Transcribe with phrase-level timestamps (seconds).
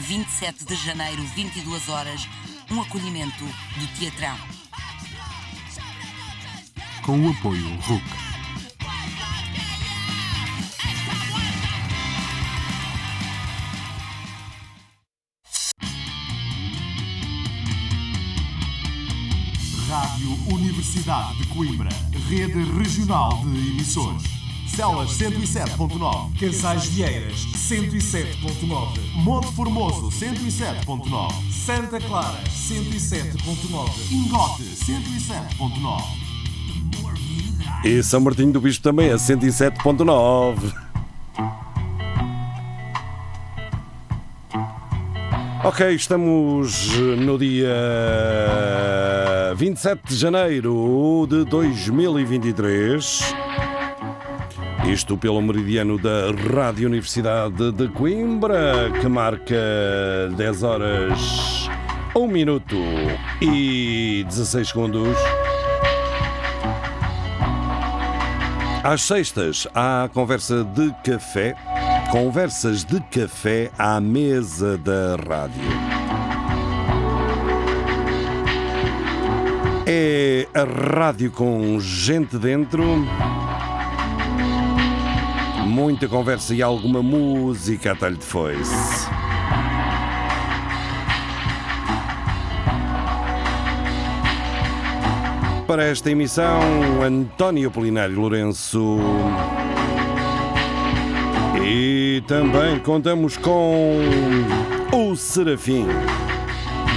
[0.00, 2.26] 27 de janeiro, 22 horas,
[2.70, 4.36] um acolhimento do Teatrão.
[7.02, 8.02] Com o apoio RUC.
[19.88, 21.90] Rádio Universidade de Coimbra,
[22.28, 24.22] rede regional de emissores.
[24.68, 36.02] Celas 107.9, Casais Vieiras 107.9, Monte Formoso 107.9, Santa Clara 107.9, Ingote 107.9.
[37.84, 40.72] E São Martinho do Bispo também a 107.9.
[45.62, 47.68] Ok, estamos no dia
[49.56, 53.34] 27 de janeiro de 2023.
[54.88, 59.54] Isto pelo meridiano da Rádio Universidade de Coimbra, que marca
[60.36, 61.68] 10 horas,
[62.16, 62.76] 1 minuto
[63.40, 65.16] e 16 segundos.
[68.82, 71.54] Às sextas há conversa de café,
[72.10, 76.00] conversas de café à mesa da rádio.
[79.86, 80.64] É a
[80.96, 82.82] rádio com gente dentro,
[85.80, 89.08] muita conversa e alguma música a talho de foice.
[95.66, 96.60] Para esta emissão,
[97.02, 98.98] António Polinário Lourenço.
[101.64, 104.00] E também contamos com
[104.92, 105.86] o Serafim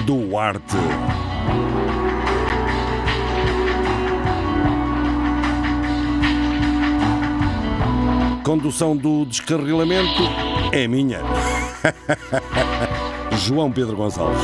[0.06, 0.76] Duarte.
[8.54, 10.22] Condução do descarrilamento
[10.72, 11.22] é minha.
[13.40, 14.44] João Pedro Gonçalves.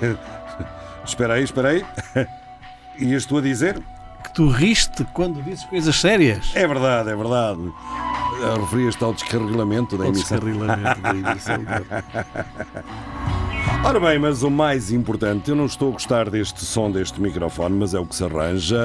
[1.04, 1.84] espera aí, espera aí.
[3.00, 3.82] Ias tu a dizer?
[4.22, 6.52] Que tu riste quando dizes coisas sérias.
[6.54, 7.72] É verdade, é verdade.
[8.60, 10.38] Referias-te ao descarrilamento da emissão.
[10.38, 11.64] descarrilamento da emissão.
[13.82, 17.78] Ora bem, mas o mais importante, eu não estou a gostar deste som deste microfone,
[17.78, 18.78] mas é o que se arranja.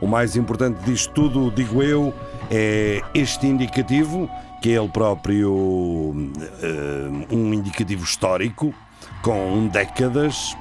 [0.00, 2.12] O mais importante disto tudo, digo eu,
[2.50, 4.28] é este indicativo,
[4.62, 6.14] que é ele próprio
[6.62, 8.74] eh, um indicativo histórico,
[9.22, 10.54] com décadas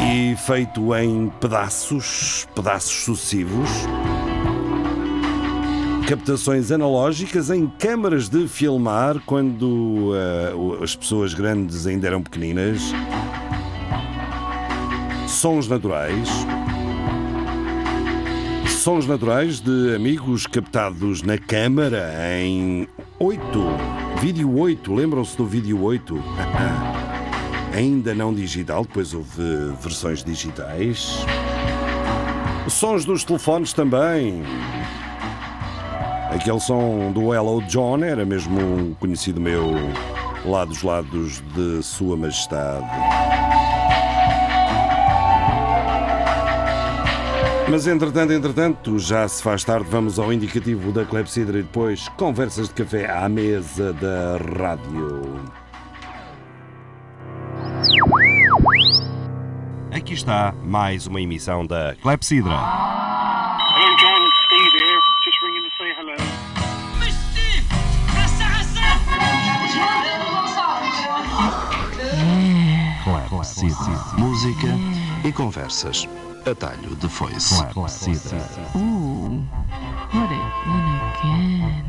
[0.00, 3.68] e feito em pedaços, pedaços sucessivos.
[6.06, 10.12] Captações analógicas em câmaras de filmar quando
[10.56, 12.80] o- as pessoas grandes ainda eram pequeninas.
[15.26, 16.28] Sons naturais.
[18.88, 22.10] Sons naturais de amigos captados na câmara
[22.40, 22.88] em
[23.18, 23.42] 8.
[24.18, 24.94] Vídeo 8.
[24.94, 26.18] Lembram-se do vídeo 8?
[27.76, 29.42] Ainda não digital, depois houve
[29.82, 31.18] versões digitais.
[32.66, 34.42] Sons dos telefones também.
[36.34, 39.70] Aquele som do Hello John era mesmo um conhecido meu
[40.46, 43.17] lá dos lados de Sua Majestade.
[47.70, 52.68] Mas entretanto, entretanto, já se faz tarde, vamos ao indicativo da Clepsidra e depois conversas
[52.68, 55.22] de café à mesa da rádio.
[59.92, 62.54] Aqui está mais uma emissão da Clepsidra.
[62.54, 64.26] Hello, John.
[64.26, 65.00] It's Steve here.
[65.24, 66.16] Just ringing to say hello.
[74.16, 74.68] Música
[75.24, 76.08] e conversas.
[76.46, 77.54] Atalho de foice.
[78.74, 79.42] Ooh,
[80.12, 81.84] what it in again.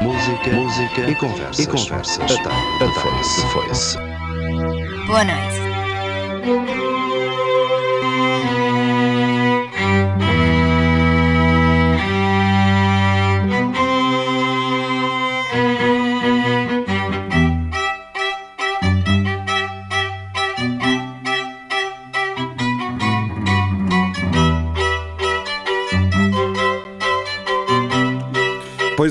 [0.00, 1.58] Música, música e conversas.
[1.58, 2.30] E conversas.
[2.32, 3.40] Atalho de foice.
[3.40, 3.98] De foice.
[5.06, 5.53] Boa noite.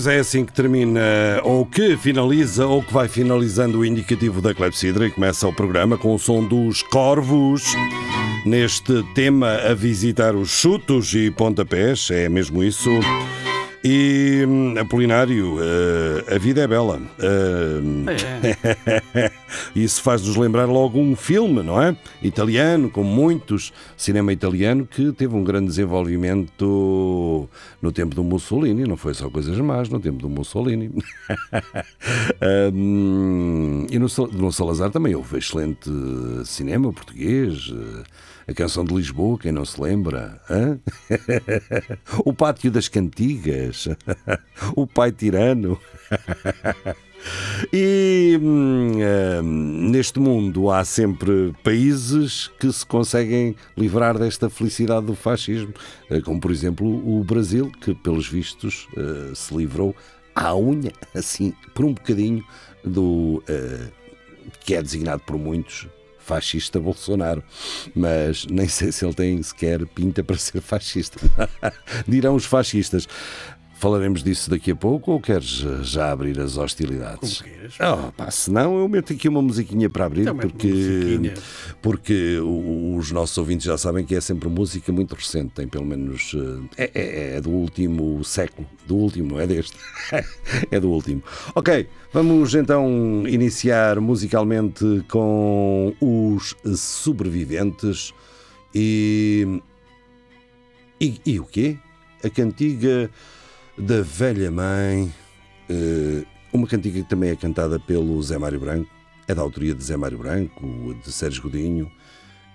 [0.05, 0.99] É assim que termina,
[1.43, 5.97] ou que finaliza, ou que vai finalizando o indicativo da Clepsidra e começa o programa
[5.97, 7.63] com o som dos corvos.
[8.45, 12.89] Neste tema, a visitar os chutos e pontapés, é mesmo isso.
[13.83, 17.01] E hum, Apolinário, eh, a vida é bela.
[17.19, 17.81] Eh,
[19.75, 21.93] Isso faz-nos lembrar logo um filme, não é?
[22.21, 27.49] Italiano, como muitos, cinema italiano, que teve um grande desenvolvimento
[27.81, 30.89] no tempo do Mussolini, não foi só coisas más, no tempo do Mussolini.
[32.73, 35.89] Hum, e no, no Salazar também houve excelente
[36.45, 38.03] cinema português, eh,
[38.47, 40.41] a canção de Lisboa, quem não se lembra?
[42.25, 43.87] o Pátio das Cantigas,
[44.75, 45.79] o Pai Tirano.
[47.71, 48.97] E hum,
[49.41, 55.73] hum, neste mundo há sempre países que se conseguem livrar desta felicidade do fascismo,
[56.09, 59.95] eh, como por exemplo o Brasil, que pelos vistos eh, se livrou
[60.35, 62.43] à unha, assim, por um bocadinho,
[62.83, 63.87] do eh,
[64.65, 65.87] que é designado por muitos
[66.23, 67.43] fascista Bolsonaro,
[67.95, 71.19] mas nem sei se ele tem sequer pinta para ser fascista.
[72.07, 73.07] Dirão os fascistas.
[73.83, 77.41] Falaremos disso daqui a pouco ou queres eh, já abrir as hostilidades?
[77.41, 77.73] Como queiras.
[77.81, 81.33] Oh, pá, senão eu meto aqui uma musiquinha para abrir, Então mete porque,
[81.81, 86.33] porque os nossos ouvintes já sabem que é sempre música muito recente, tem pelo menos.
[86.77, 86.91] eh, É,
[87.33, 89.75] é- é do último século, do último, é deste.
[90.71, 91.21] é do último.
[91.53, 98.13] Ok, vamos então iniciar musicalmente com os sobreviventes
[98.73, 99.61] e.
[101.01, 101.77] E, e o quê?
[102.23, 103.11] A cantiga
[103.77, 105.13] da velha mãe.
[105.69, 108.89] eh, uma cantiga que também é cantada pelo Zé Mário Branco,
[109.27, 111.91] é da autoria de Zé Mário Branco, de Sérgio Godinho,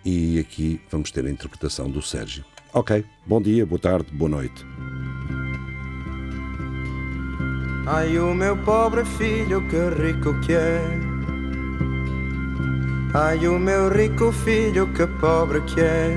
[0.05, 2.45] e aqui vamos ter a interpretação do Sérgio.
[2.73, 4.65] Ok, bom dia, boa tarde, boa noite.
[7.87, 11.01] Ai, o meu pobre filho, que rico que é.
[13.15, 16.17] Ai, o meu rico filho, que pobre que é.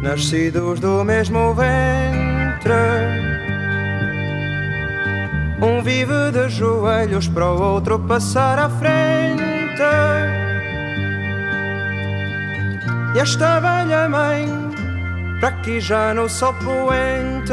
[0.00, 1.52] Nascidos do mesmo
[2.66, 3.26] ventre.
[5.60, 9.42] Um vive de joelhos para o outro passar à frente.
[13.14, 14.46] E esta velha mãe,
[15.40, 17.52] para aqui já no sol poente.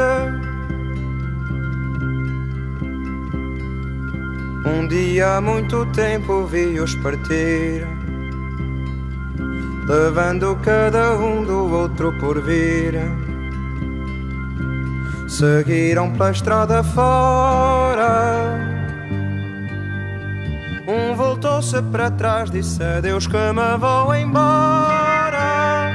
[4.66, 7.86] Um dia há muito tempo vi-os partir,
[9.86, 13.23] levando cada um do outro por vir.
[15.26, 18.58] Seguiram pela estrada fora.
[20.86, 25.90] Um voltou-se para trás, disse adeus que me vou embora.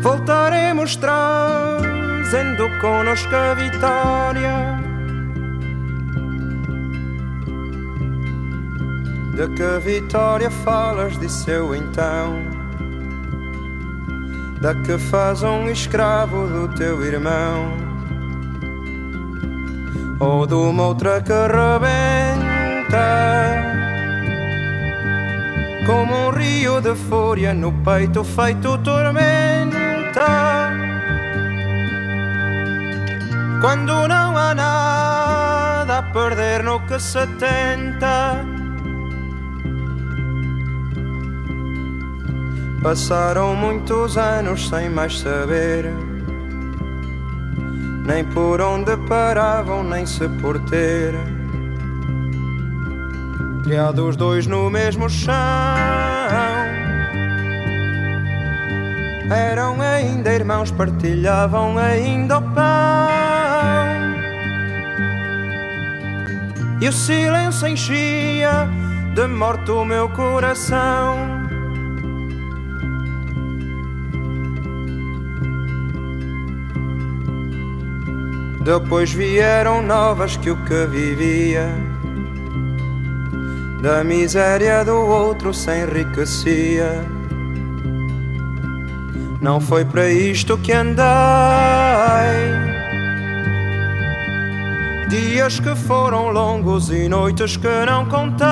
[0.00, 4.80] Voltaremos trazendo conosco a vitória.
[9.34, 12.49] De que vitória falas, disse eu então?
[14.60, 17.72] Da que faz um escravo do teu irmão?
[20.20, 23.00] Ou de uma outra que rebenta?
[25.86, 30.20] Como um rio de fúria no peito feito tormenta.
[33.62, 38.49] Quando não há nada a perder no que se tenta.
[42.82, 45.92] Passaram muitos anos sem mais saber.
[48.06, 51.14] Nem por onde paravam, nem se por ter.
[53.64, 55.34] Criados dois no mesmo chão.
[59.30, 62.64] Eram ainda irmãos, partilhavam ainda o pão.
[66.80, 68.66] E o silêncio enchia
[69.14, 71.29] de morte o meu coração
[78.60, 81.66] Depois vieram novas que o que vivia.
[83.82, 87.06] Da miséria do outro se enriquecia.
[89.40, 91.04] Não foi para isto que andei
[95.08, 98.46] Dias que foram longos e noites que não contei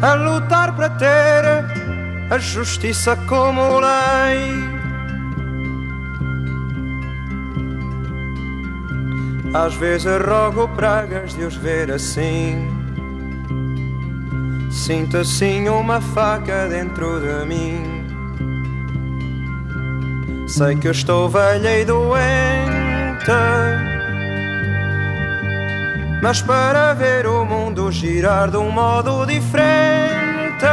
[0.00, 1.44] A lutar para ter
[2.30, 4.61] a justiça como lei
[9.54, 12.68] Às vezes rogo pragas de os ver assim.
[14.70, 18.02] Sinto assim uma faca dentro de mim.
[20.48, 23.30] Sei que estou velha e doente.
[26.22, 30.64] Mas para ver o mundo girar de um modo diferente,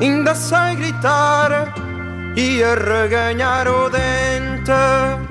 [0.00, 1.72] ainda sei gritar
[2.36, 5.29] e arreganhar o dente.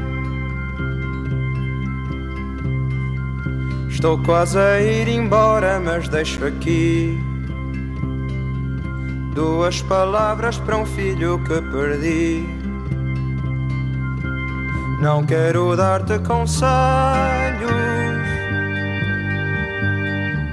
[4.00, 7.20] Estou quase a ir embora, mas deixo aqui
[9.36, 12.48] duas palavras para um filho que perdi.
[15.02, 16.70] Não quero dar-te conselhos,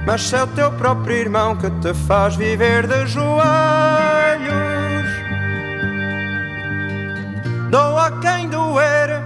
[0.05, 3.47] mas se é o teu próprio irmão que te faz viver de joelhos.
[7.71, 9.23] Dou a quem doer,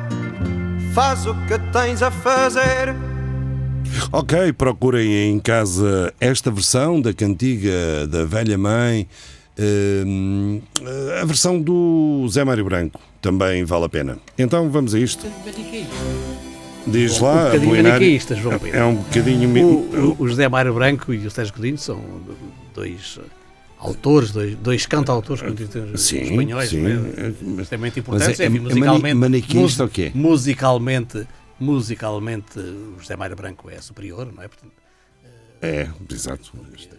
[0.93, 3.10] faz o que tens a fazer.
[4.11, 9.07] Ok, procurem em casa esta versão da cantiga da velha mãe,
[10.05, 10.61] hum,
[11.21, 14.17] a versão do Zé Mário Branco, também vale a pena.
[14.37, 15.25] Então vamos a isto.
[16.87, 17.89] Diz Um lá, bocadinho Apolinário.
[17.99, 18.77] maniqueístas, João Pedro.
[18.79, 19.65] É um bocadinho.
[19.65, 22.01] O, o, o José Mário Branco e o Sérgio Godinho são
[22.73, 23.25] dois eh,
[23.77, 25.43] autores, dois, dois cantautores
[26.01, 26.83] Sim, espanhóis, sim.
[26.85, 27.61] é?
[27.61, 28.39] extremamente importantes.
[28.39, 30.11] é- é mani- musicalmente, maniqueísta ou quê?
[30.15, 31.27] musicalmente,
[31.61, 34.47] musicalmente, o José Mário Branco é superior, não é?
[34.47, 34.73] Portanto,
[35.61, 36.51] É, exato.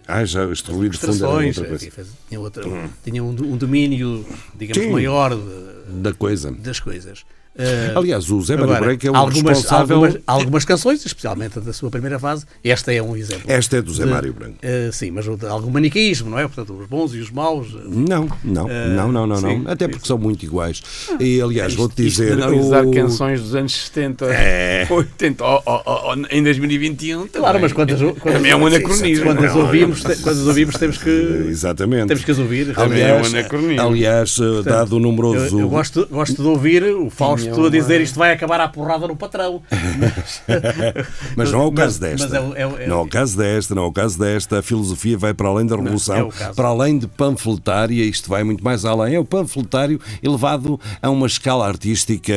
[0.07, 1.91] Ah, já este ruído de fundo era outra coisa.
[2.29, 2.65] tinha, outra,
[3.03, 4.93] tinha um, um domínio, digamos, Sim.
[4.93, 6.53] maior de- Da coisa.
[6.53, 7.25] das coisas.
[7.57, 9.97] Eh, Aliás, o Zé Mário Branco é o algumas, responsável.
[9.97, 13.43] Algumas, algumas canções, especialmente a da sua primeira fase, esta é um exemplo.
[13.47, 14.57] Esta é do Zé Mário Branco.
[14.63, 16.43] eh, sim, mas algum maniqueísmo, não é?
[16.49, 17.69] Portanto, os bons e os maus.
[17.75, 19.71] eh, Não, não, não, não, não, sim, não.
[19.71, 20.83] Até porque são muito iguais.
[21.21, 22.43] E aliás, vou-te Isto de dizer.
[22.43, 24.87] analisar o- canções dos anos 70, É.
[24.91, 27.27] 80, ó, ó, ó, em 2021.
[27.29, 27.63] Claro, também.
[27.63, 29.25] mas quando as, quando, Também é um anacronismo.
[29.27, 31.11] quando as ouvimos, quando as ouvimos temos que,
[31.49, 32.09] Exatamente.
[32.09, 32.75] temos que as ouvir.
[32.75, 33.83] Também é um Aliás, anacronismo.
[33.87, 35.57] aliás dado o numeroso.
[35.59, 38.69] Eu, eu gosto, gosto de ouvir o Fausto Tinha a dizer isto vai acabar à
[38.69, 39.63] porrada no patrão.
[41.37, 42.41] Mas não é o caso Mas- desta.
[42.41, 44.59] mas é é é não é o caso desta, não é o caso desta.
[44.59, 46.55] A filosofia vai para além da revolução, é o caso.
[46.55, 49.15] para além de panfletária, isto vai muito mais além.
[49.15, 52.33] É o panfletário elevado a uma escala artística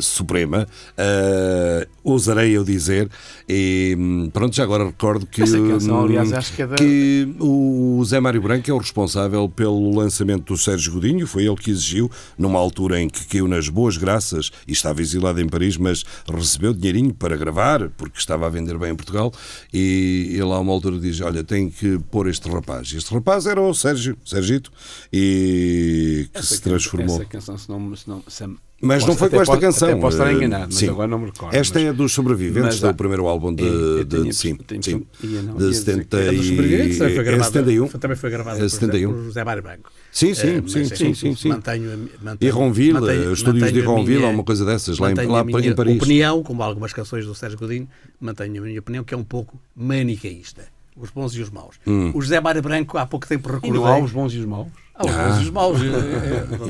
[0.00, 0.66] suprema,
[0.96, 3.08] eh, ousarei eu dizer.
[3.48, 6.76] E hum, pronto, já agora recordo que, Essa canção, hum, aliás, acho que é da-
[6.76, 11.56] que o Zé Mário Branco é o responsável pelo lançamento do Sérgio Godinho, foi ele
[11.56, 14.27] que exigiu, numa altura em que caiu nas boas graças
[14.66, 18.92] e estava exilado em Paris, mas recebeu dinheirinho para gravar, porque estava a vender bem
[18.92, 19.32] em Portugal,
[19.72, 22.92] e ele a uma altura diz, olha, tem que pôr este rapaz.
[22.92, 24.70] Este rapaz era o Sérgio, Sergito,
[25.12, 27.16] e que Essa se transformou.
[27.16, 30.00] Essa canção, se não, se não, se- Mas não posso- foi com esta posso- canção.
[30.00, 30.88] Posso estar eh, enganado, mas sim.
[30.88, 31.52] agora não me recordo.
[31.54, 34.92] Esta mas- é dos sobreviventes do primeiro álbum de, Eu de, tenho- sim, tenho- sim,
[34.92, 37.44] não- de ia dizer que 70 é A dos e sobreviventes também foi é gravada,
[37.52, 37.88] 71.
[37.88, 39.12] também foi gravada É por José- 71.
[39.12, 39.90] por José Mário Branco.
[40.12, 41.48] Sim, sim, Eh, sim, mas, sim, sim, sim.
[41.48, 45.14] Mantenho, mantenho, E Ronville, mantenho- estúdios de Ronville, minha- ou uma coisa dessas, lá em,
[45.26, 45.96] lá a minha em Paris.
[45.96, 47.88] opinião, como algumas canções do Sérgio Godinho,
[48.20, 50.62] mantenho a minha opinião que é um pouco manicaísta.
[51.00, 51.76] Os bons e os maus.
[51.86, 52.10] Hum.
[52.14, 53.72] O José Mário Branco, há pouco tempo E recordei.
[53.72, 54.66] não há os bons e os maus?
[54.94, 55.78] Há os bons e os maus.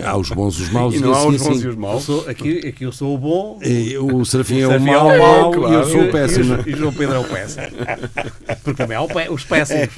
[0.04, 2.04] Há os bons, os maus E não há os bons e os eu maus?
[2.04, 3.58] sou, aqui, aqui eu sou o bom.
[3.62, 5.86] E o Serafim é o mau, é o mau, e eu claro.
[5.90, 6.54] sou o E- péssimo.
[6.54, 7.66] E, o- e João Pedro é o péssimo.
[8.62, 9.88] Porque também há o pé- os péssimos.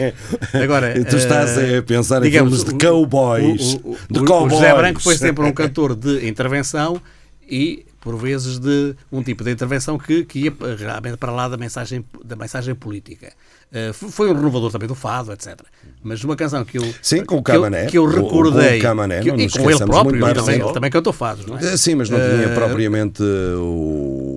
[0.54, 3.74] Agora, E tu estás eh, a pensar em filmes de cowboys.
[3.82, 4.52] o- o- de cowboys.
[4.52, 7.02] O José Branco foi sempre um cantor de intervenção
[7.50, 11.56] e, por vezes, de um tipo de intervenção que, que ia realmente para lá da
[11.56, 13.30] mensagem, da mensagem política.
[13.72, 15.60] Eh, f- foi um renovador também do fado, etc.
[16.02, 17.86] Mas uma canção que eu, Sim, com o que eu- Camané.
[17.86, 20.72] que eu, O- o- com o recordei, Camané, que, e com ele próprio, também, ele
[20.72, 21.64] também cantou fados, não é?
[21.74, 24.29] Eh, Sim, mas não tinha Eh, propriamente o,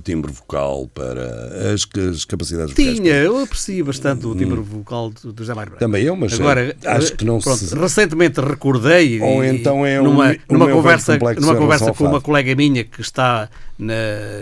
[0.00, 2.96] o timbre vocal para as, as capacidades vocais.
[2.96, 5.78] Tinha, eu aprecio bastante o timbre vocal do, Mário Branco.
[5.78, 7.74] Também eu, mas Agora, eh, acho que não pronto, se.
[7.76, 12.54] recentemente recordei Ou e- então é o numa, numa conversa, numa conversa com uma colega
[12.56, 13.94] minha que está na,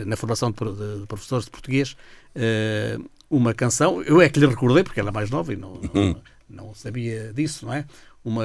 [0.07, 1.97] na formação de, de professores de português,
[2.35, 2.97] eh,
[3.31, 6.15] uma canção, eu é que lhe recordei porque ela é mais nova e não, Hum.
[6.49, 7.85] não, não sabia disso, não é?
[8.25, 8.45] Uma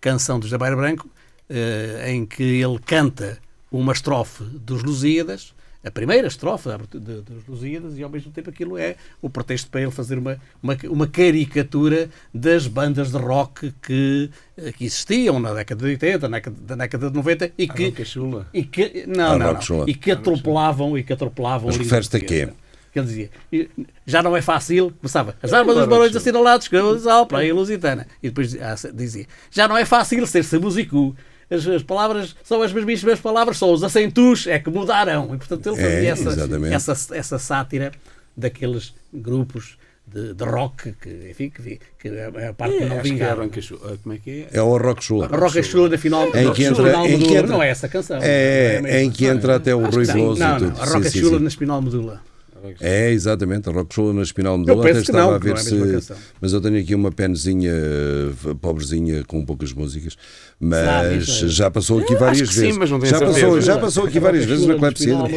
[0.00, 1.08] canção do Mário Branco
[1.50, 3.38] eh, em que ele canta
[3.70, 5.52] uma estrofe dos Lusíadas,
[5.84, 9.90] a primeira estrofe dos Lusíadas, e ao mesmo tempo aquilo é o pretexto para ele
[9.90, 15.84] fazer uma, uma, uma caricatura das bandas de rock que, eh, que existiam na década
[15.84, 18.46] de 80, na década, na década de 90 e que, Roca Chula.
[18.54, 21.84] e que não, Ah, não, não, e que atropelavam e que atropelavam Mas a língua
[21.84, 22.48] referes-te a quê?
[22.92, 23.70] Que ele dizia, "E
[24.06, 28.06] já não é fácil, começava, as armas dos barões assinalados, que de Alpra e Lusitana.
[28.22, 31.16] E depois ah, dizia, já não é fácil ser-se músico.
[31.52, 35.24] As, as palavras são as mesmas palavras, só os acentos é que mudaram.
[35.34, 37.92] E portanto ele fazia É, essa, essa, essa sátira
[38.36, 43.08] daqueles grupos de, de rock que, enfim, que, que a, parte que não Acho que
[43.08, 43.48] é vingava.
[43.62, 43.98] Chula.
[44.02, 44.58] Como é que é?
[44.58, 45.28] É o Rock Chula.
[45.30, 48.18] A Roca Chula na final, Em que entra- em que entra- não é essa canção.
[48.20, 48.98] É, mesma.
[49.00, 50.82] em que entra até o Rui Veloso não, e não, tudo.
[50.82, 51.38] a Chula sim.
[51.42, 52.20] na Espinal Medula.
[52.80, 54.82] É, exatamente, a Rock Show na Espinal Medula.
[54.82, 55.54] penso Até que estava não, a que não
[55.84, 56.12] ver é a se.
[56.40, 60.16] Mas eu tenho aqui uma penzinha eh, pobrezinha com poucas músicas.
[60.60, 62.76] Mas Sabe, é- já passou aqui Eu várias acho que sim, vezes.
[62.78, 63.40] mas não tenho já, certeza.
[63.46, 65.28] passou, já passou aqui várias vezes na Clepsidra.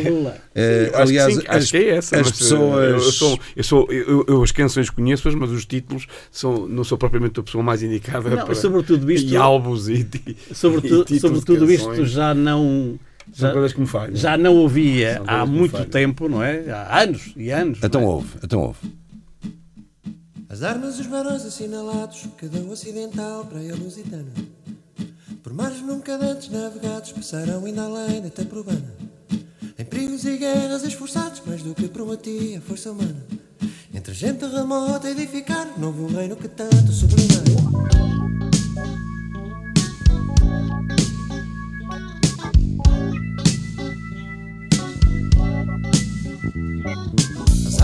[0.54, 2.20] Eh, Eu acho aliás, sim, as, acho que é essa.
[2.20, 2.92] as eh, pessoas.
[2.94, 6.98] Eu, sou, eu, sou, eu, eu as canções conheço-as, mas os títulos são, não sou
[6.98, 8.56] propriamente a pessoa mais indicada Não, para.
[8.56, 10.08] sobretudo isto- E álbuns e.
[10.28, 13.00] e Sobretudo, títulos de sobretudo isto já não.
[13.34, 14.16] São Já, coisas que me falham.
[14.16, 16.70] já não ouvia há muito tempo, não é?
[16.72, 17.80] Há anos e anos.
[17.84, 18.12] Então não é?
[18.12, 18.80] ouve, então ouve.
[20.48, 24.32] As armas dos barões assinalados que dão ocidental para a lusitana.
[25.44, 28.94] Por mares nunca antes navegados passaram ainda além da terra urbana.
[29.78, 33.26] Em perigos e guerras esforçados mais do que prometia a força humana.
[33.94, 38.25] Entre gente remota a edificar novo reino que tanto sublimar.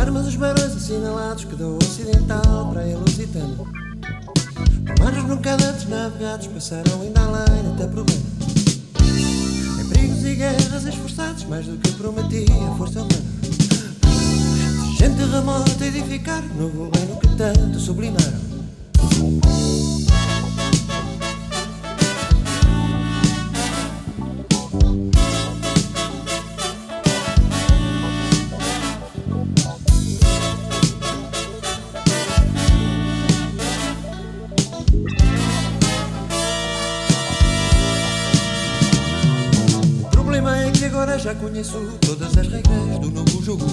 [0.02, 3.56] Armas dos barões assinalados que dão ocidental para a lusitana.
[5.28, 8.20] Nunca antes navegados passaram ainda além terra urbana.
[9.80, 13.32] Em perigos e guerras esforçados mais do que prometia a força humana.
[14.98, 18.42] Gente remota edificar novo reino que tanto sublimaram.
[41.42, 43.66] Conheço todas as regras do novo jogo.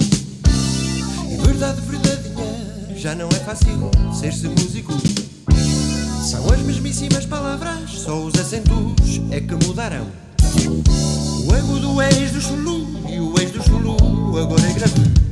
[1.30, 4.94] E verdade verdadeira, já não é fácil ser-se músico.
[6.24, 10.06] São as mesmíssimas palavras, só os acentos é que mudarão.
[11.46, 15.27] O ego do ex do chulu e o ex do chulu agora é grave.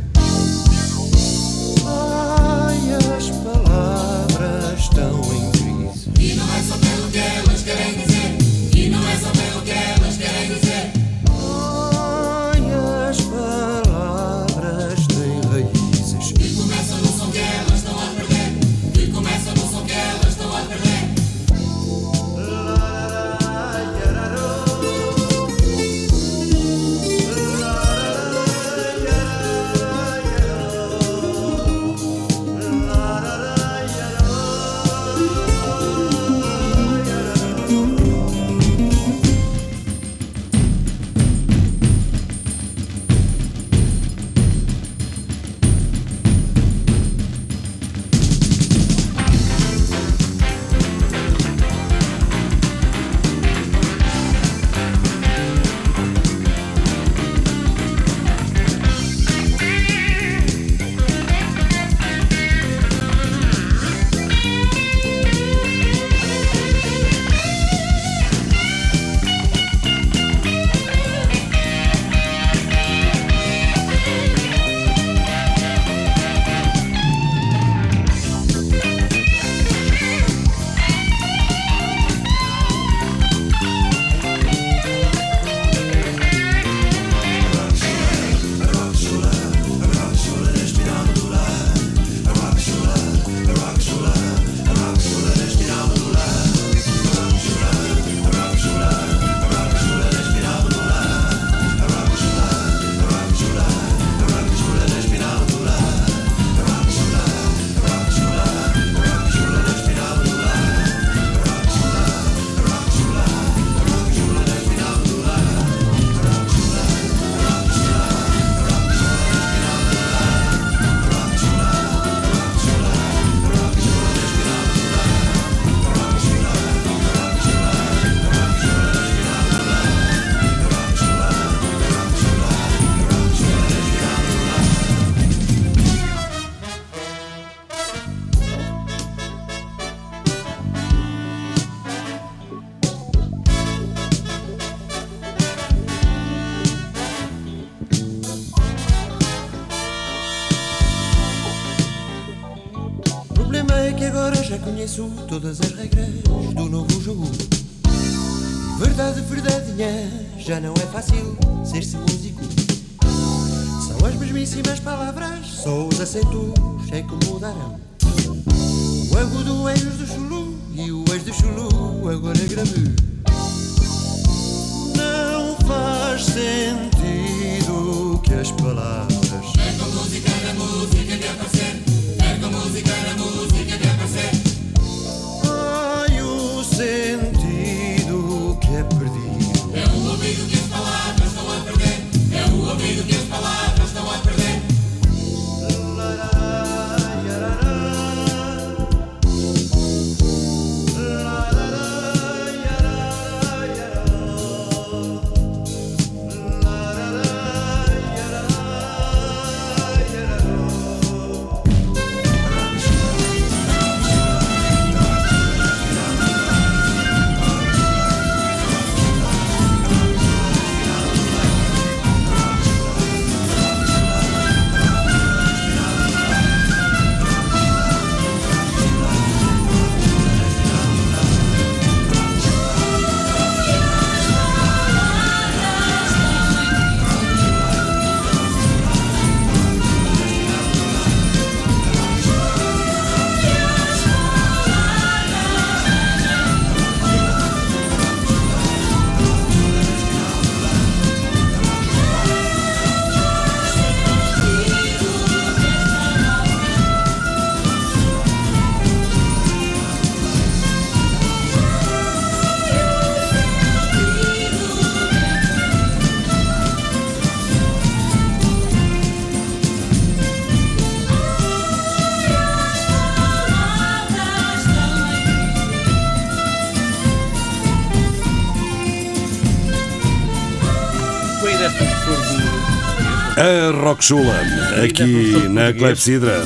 [283.46, 284.40] A Rockchula,
[284.85, 286.42] aqui na Clepsidra.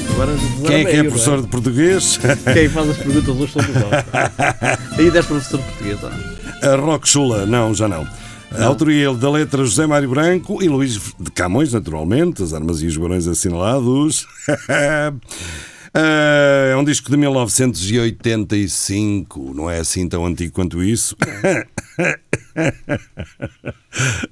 [0.66, 2.20] Quem é que é professor não de português?
[2.52, 5.02] Quem faz as perguntas hoje sou eu.
[5.02, 6.70] Ainda és professor de português, não?
[6.70, 8.06] A Rockchula, não, já não.
[8.52, 12.86] A autoria da letra José Mário Branco e Luís de Camões, naturalmente, as armas e
[12.86, 14.26] os barões assinalados.
[15.92, 21.16] Ah, É um disco de 1985, não é assim tão antigo quanto isso.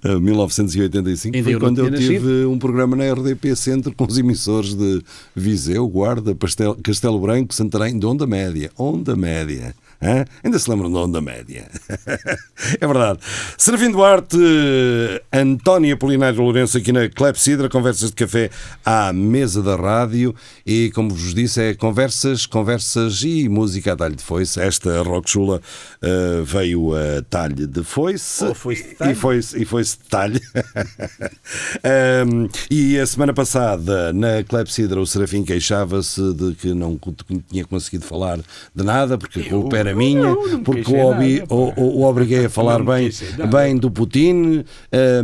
[0.05, 4.19] Ah, 1985 Ainda foi eu quando eu tive um programa na RDP Centro com os
[4.19, 5.03] emissores de
[5.35, 8.71] Viseu, Guarda, Pastel- Castelo Branco, Santarém, de Onda Média.
[8.79, 9.75] Onda Média.
[10.01, 10.25] Hã?
[10.45, 11.69] Ainda se lembram da Onda Média?
[12.81, 13.19] é verdade.
[13.57, 14.37] Serafim Duarte,
[15.33, 18.49] António Apolinário Lourenço aqui na Clepsidra, conversas de café
[18.85, 20.35] à mesa da rádio
[20.65, 24.61] e, como vos disse, é conversas, conversas e música a talho de foice.
[24.61, 25.61] Esta Rock Chula
[26.01, 28.45] eh, veio a talho de foice.
[28.45, 28.51] Oh.
[29.11, 30.41] E foi e foi-se de talho.
[32.27, 36.99] Um, e a semana passada, na Clepsidra, o Serafim queixava-se de que não
[37.51, 38.39] tinha conseguido falar
[38.75, 41.99] de nada, porque a culpa era minha, não, não porque o, obi- nada, o, o-
[42.01, 43.11] o obriguei a falar bem,
[43.51, 44.65] bem do Putin,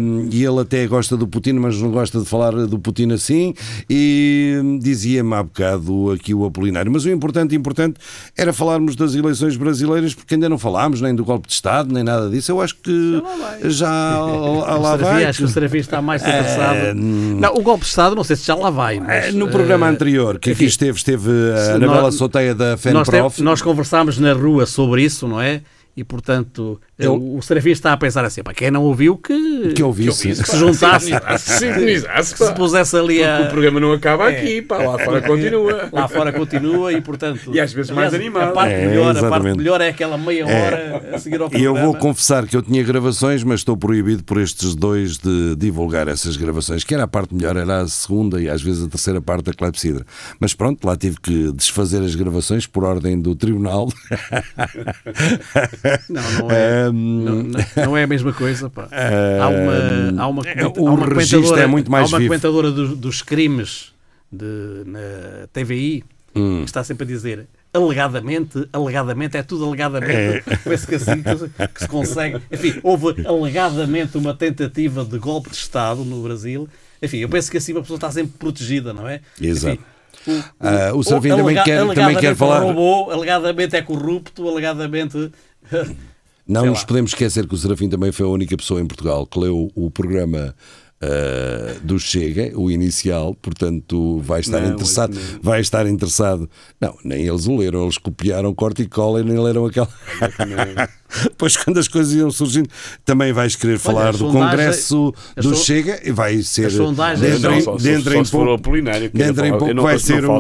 [0.01, 3.55] um, e ele até gosta do Putin, mas não gosta de falar do Putin assim,
[3.89, 6.91] e hum, dizia-me há bocado aqui o Apolinário.
[6.93, 7.97] Mas o importante, importante
[8.37, 12.03] era falarmos das eleições brasileiras, porque ainda não falámos nem do golpe de Estado, nem
[12.05, 12.53] nada disso.
[12.53, 13.23] Eu acho que
[13.65, 13.89] já
[14.21, 15.25] lá, lá Serafim, vai.
[15.25, 16.77] acho que o Serafim está mais interessado.
[16.77, 19.01] É, Não, o golpe de Estado, não sei se já lá vai.
[19.01, 22.55] Mas, É, No programa eh, anterior, que aqui esteve, esteve a se Anabela nós- Soteia
[22.55, 23.37] da nós, FENPROF.
[23.37, 25.63] te- nós conversámos na rua sobre isso, não é?
[25.97, 29.73] E portanto, Eu- o, o Serafim está a pensar assim: para quem não ouviu, que,
[29.75, 30.29] Que ouvisse.
[30.29, 33.37] que se juntasse, Sintonizasse, que se pusesse ali a.
[33.37, 34.39] Porque o programa não acaba É.
[34.41, 35.89] aqui, pá, lá fora continua.
[35.93, 37.55] Lá fora continua e portanto.
[37.55, 38.49] E às vezes mais aliás, animado.
[38.49, 39.57] A parte, É, melhor, a parte exatamente.
[39.59, 41.93] melhor é aquela meia hora a seguir ao E eu programa.
[41.93, 46.37] vou confessar que eu tinha gravações, mas estou proibido por estes dois de divulgar essas
[46.37, 49.45] gravações, que era a parte melhor, era a segunda e às vezes a terceira parte
[49.45, 50.05] da Clepsidra.
[50.41, 53.89] Mas pronto, lá tive que desfazer as gravações por ordem do tribunal.
[56.09, 57.43] Não, não é, não,
[57.87, 58.71] não- é a mesma coisa.
[58.71, 58.89] Pá.
[59.41, 62.29] Há uma, há uma, o há uma registro comentadora- é muito mais Há uma vivo.
[62.31, 63.93] comentadora dos, dos crimes
[64.33, 66.05] de, na TVI
[66.37, 66.61] Hum.
[66.63, 70.43] que está sempre a dizer alegadamente, alegadamente, é tudo alegadamente.
[70.49, 70.57] É.
[70.65, 72.41] Parece que assim que se, que se consegue.
[72.51, 76.69] Enfim, houve alegadamente uma tentativa de golpe de Estado no Brasil.
[77.03, 79.21] Enfim, eu penso que assim uma pessoa está sempre protegida, não é?
[79.41, 79.79] Exato.
[80.27, 84.49] Enfim, Ah, o ou Serafim também alega- quer- também quer falar- roubou, alegadamente é corrupto,
[84.49, 85.31] alegadamente.
[86.47, 86.87] Não Sei nos lá.
[86.87, 89.91] podemos esquecer que o Serafim também foi a única pessoa em Portugal que leu o
[89.91, 90.55] programa
[91.07, 95.19] ah, do Chega, o inicial, portanto vai estar Não, interessado.
[95.43, 96.49] Vai estar interessado.
[96.81, 99.89] Não, nem eles o leram, eles copiaram corte e cola e nem leram aquela.
[101.25, 102.69] Depois, quando as coisas iam surgindo,
[103.05, 106.67] também vais querer falar as do Congresso do Chega e vai ser.
[106.67, 108.57] as sondagens dentro são- dentro só em pouco-
[109.13, 110.39] dentro em não pouco vai ser o,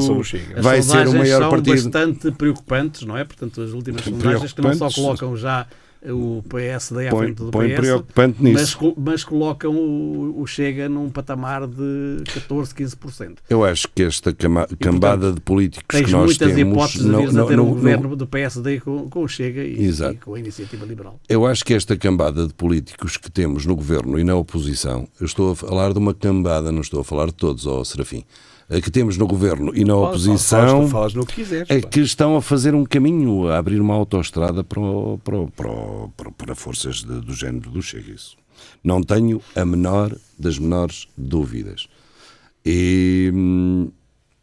[0.62, 1.74] vai ser o sondagens maior são partido.
[1.90, 3.24] bastante preocupantes, não é?
[3.24, 5.66] Portanto, as últimas sondagens que não só colocam já
[6.12, 8.54] o PSD à Põe- frente do põe PS, preocupante nisso.
[8.60, 13.36] Mas, co- mas colocam o, o Chega num patamar de 14, 15%.
[13.48, 16.72] Eu acho que esta cama- cambada de políticos Tens que nós muitas temos.
[16.72, 19.28] hipóteses de não- vires não- a ter não- um governo do PSD com, com o
[19.28, 21.18] Chega e, e com a Iniciativa Liberal.
[21.28, 25.26] Eu acho que esta cambada de políticos que temos no governo e na oposição, eu
[25.26, 28.24] estou a falar de uma cambada, não estou a falar de todos, ó Serafim, eh,
[28.80, 30.88] que temos no governo e na oposição,
[31.26, 34.80] quiseres, é que estão a fazer um caminho, a abrir uma autoestrada para,
[35.22, 35.46] para,
[36.16, 38.12] para, para forças de- do género do Chega.
[38.12, 38.36] Isso.
[38.82, 41.88] Não tenho a menor das menores dúvidas.
[42.64, 43.90] E, hum,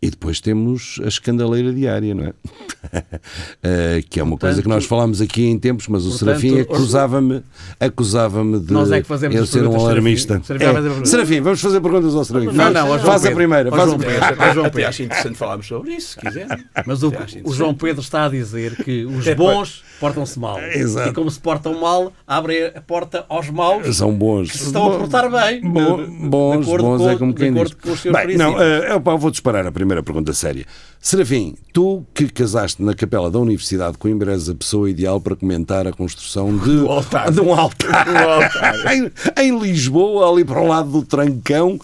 [0.02, 2.34] e depois temos a escandaleira diária, não é?
[3.64, 6.60] Eh, que é uma coisa que nós falámos aqui em tempos, mas o portanto, Serafim
[6.62, 7.44] acusava-me
[7.80, 10.42] acusava-me de Nós é que fazemos eu ser um alarmista.
[10.44, 11.02] Serafim.
[11.02, 11.06] É.
[11.06, 12.48] Serafim, vamos fazer perguntas ao Serafim.
[12.48, 13.36] Não, não, faz a Pedro.
[13.36, 13.70] primeira.
[13.70, 14.20] Ao Faz João a Pedro.
[14.20, 14.46] primeira.
[14.48, 14.90] Ao João Até Pedro.
[14.90, 16.48] acho interessante falarmos sobre isso, se quiser.
[16.86, 17.54] Mas o, Até o.
[17.54, 20.60] João Pedro está a dizer que os É, bons portam-se mal.
[20.60, 21.10] Exato.
[21.10, 24.50] E como se portam mal, abrem a porta aos maus São bons.
[24.52, 25.62] que se estão a portar bem.
[25.62, 27.62] Bons, bons com, é como quem diz.
[27.62, 30.66] acordo com os seus Bem, não, eh, eu pá, vou disparar a primeira pergunta séria.
[31.00, 35.36] Serafim, tu que casaste na capela da Universidade de Coimbra és a pessoa ideal para
[35.36, 37.32] comentar a construção de, altar.
[37.32, 38.08] de um altar.
[38.08, 38.76] Um altar.
[38.94, 39.12] em,
[39.44, 41.80] em Lisboa, ali para o lado do Trancão.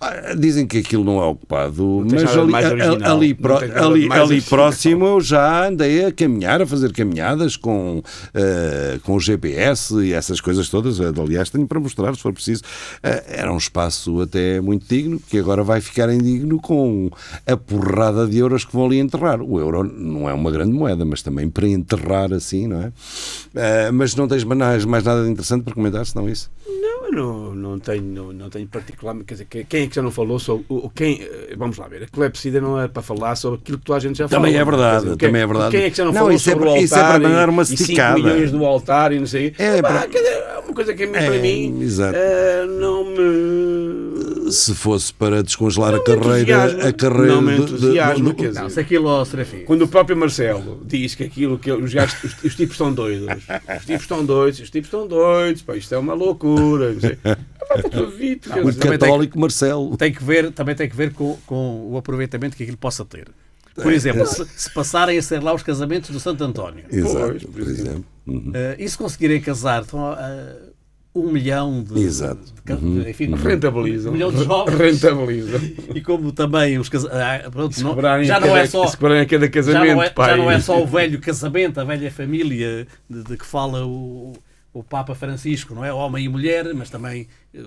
[0.00, 3.16] Ah, Dizem que aquilo não é ocupado, mas ali, original.
[3.16, 8.98] ali, de ali, ali próximo eu já andei a caminhar, a fazer caminhadas com, eh,
[9.04, 10.98] com o GPS e essas coisas todas.
[10.98, 12.62] Eh, Aliás, tenho para mostrar, se for preciso.
[13.02, 17.10] Eh, era um espaço até muito digno, que agora vai ficar indigno com
[17.46, 19.42] a porrada de euros que vão ali enterrar.
[19.42, 22.92] O euro não é uma grande moeda, mas também para enterrar assim, não é?
[23.54, 26.50] Eh, mas não tens mais, nada de interessante para comentar, senão isso?
[26.66, 29.26] Não, não, não tenho, não, tenho particularmente.
[29.26, 30.64] Quer dizer, quem- quem é que já não falou sobre.
[30.68, 33.84] O, quem, eh, vamos lá ver, a clepsidra não é para falar sobre aquilo que
[33.84, 34.44] toda a gente já falou.
[34.44, 35.70] Também é verdade, dizer, quem- também é verdade.
[35.70, 36.84] Quem é que já não, Não, falou isso é sobre para- o altar?
[36.84, 38.14] isso é para mandar uma e 5 esticada.
[38.18, 39.54] milhões do altar e não sei.
[39.58, 42.16] É, Pá, para- dizer, é uma coisa que É, para mim exato.
[42.16, 44.29] eh, não me.
[44.50, 48.60] Se fosse para descongelar a me carreira, a carreira Não me entusiasma, do- quer dizer.
[48.60, 49.60] Não, se aquilo ao Serafim.
[49.64, 53.28] Quando o próprio Marcelo diz que aquilo que os, gajos, os, os tipos estão doidos,
[53.78, 56.92] os tipos estão doidos, os tipos estão doidos, pá, isto é uma loucura.
[56.92, 57.18] Não sei.
[58.40, 59.96] Quer o dizer, católico Marcelo.
[59.96, 63.28] Tem que ver, também tem que ver com, com o aproveitamento que aquilo possa ter.
[63.74, 66.84] Por exemplo, se, se passarem a ser lá os casamentos do Santo António.
[66.90, 68.04] Exato, por exemplo.
[68.26, 68.50] Uhum.
[68.52, 70.54] Eh, e se conseguirem casar estão a, a
[71.14, 72.40] um milhão de, Exato.
[72.64, 73.02] de Uhum.
[73.02, 74.10] de- enfim, Rentabilizam.
[74.10, 75.60] um milhão de jovens Rentabilizam.
[75.94, 77.38] e como também os casa- ah,
[78.24, 80.50] já não cada- é só se cobrarem a cada já casamento, não é, já não
[80.50, 84.34] é só o velho casamento a velha família de, de que fala o,
[84.72, 87.60] o Papa Francisco não é homem e mulher mas também eh,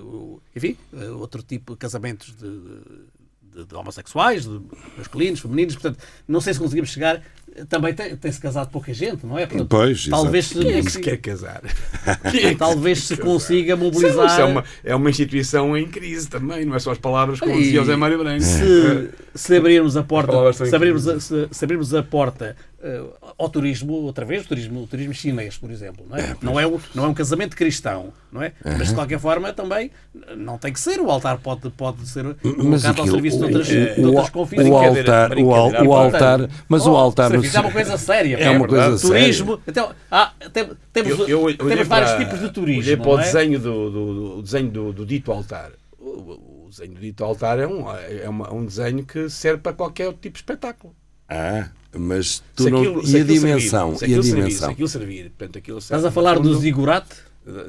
[0.55, 4.61] enfim eh, outro tipo de casamentos de, de- de homossexuais de
[4.97, 7.21] masculinos femininos portanto não sei se conseguimos chegar
[7.69, 10.91] também tem- tem-se casado pouca gente não é Portanto, Pois, talvez se, Quem é que
[10.91, 11.61] se quer casar?
[12.31, 13.29] Quem é que talvez se casar?
[13.31, 16.97] consiga Isso mobilizar é uma, é uma instituição em crise também, não é só as
[16.97, 18.41] palavras como E dizia José Mário Branco.
[18.43, 23.01] Se, se abrirmos a porta, se abrirmos a, se, se abrirmos a porta eh,
[23.37, 26.35] ao turismo, outra vez, o turismo, o turismo chinês, por exemplo, não é?
[26.41, 28.51] não, é um, não é um casamento cristão, não é?
[28.63, 29.91] Mas de qualquer forma também
[30.35, 30.99] não tem que ser.
[30.99, 34.27] O altar pode, pode ser Mas colocado ao aquilo, serviço de outras, o, de outras
[34.27, 34.69] o, confissões.
[34.69, 38.37] o altar, o, al- o altar, mas o altar isso é uma coisa séria.
[38.37, 42.49] É uma coisa Turismo, então, ah, tem- temos, Eu- eu temos vários para- tipos de
[42.51, 42.81] turismo.
[42.83, 43.23] Olhei para não o é?
[43.23, 45.71] desenho do, do- do- o desenho do, do dito altar.
[45.99, 49.73] O, o- desenho do dito altar é um, é uma- um desenho que serve para
[49.73, 50.95] qualquer tipo de espetáculo.
[51.29, 54.23] Ah, mas tu Se não, aquilo- se e a dimensão, servir, se e a aquilo
[54.23, 54.67] servir, dimensão.
[54.67, 57.15] se aquilo servir, portanto, aquilo Estás serve, a falar do zigurate?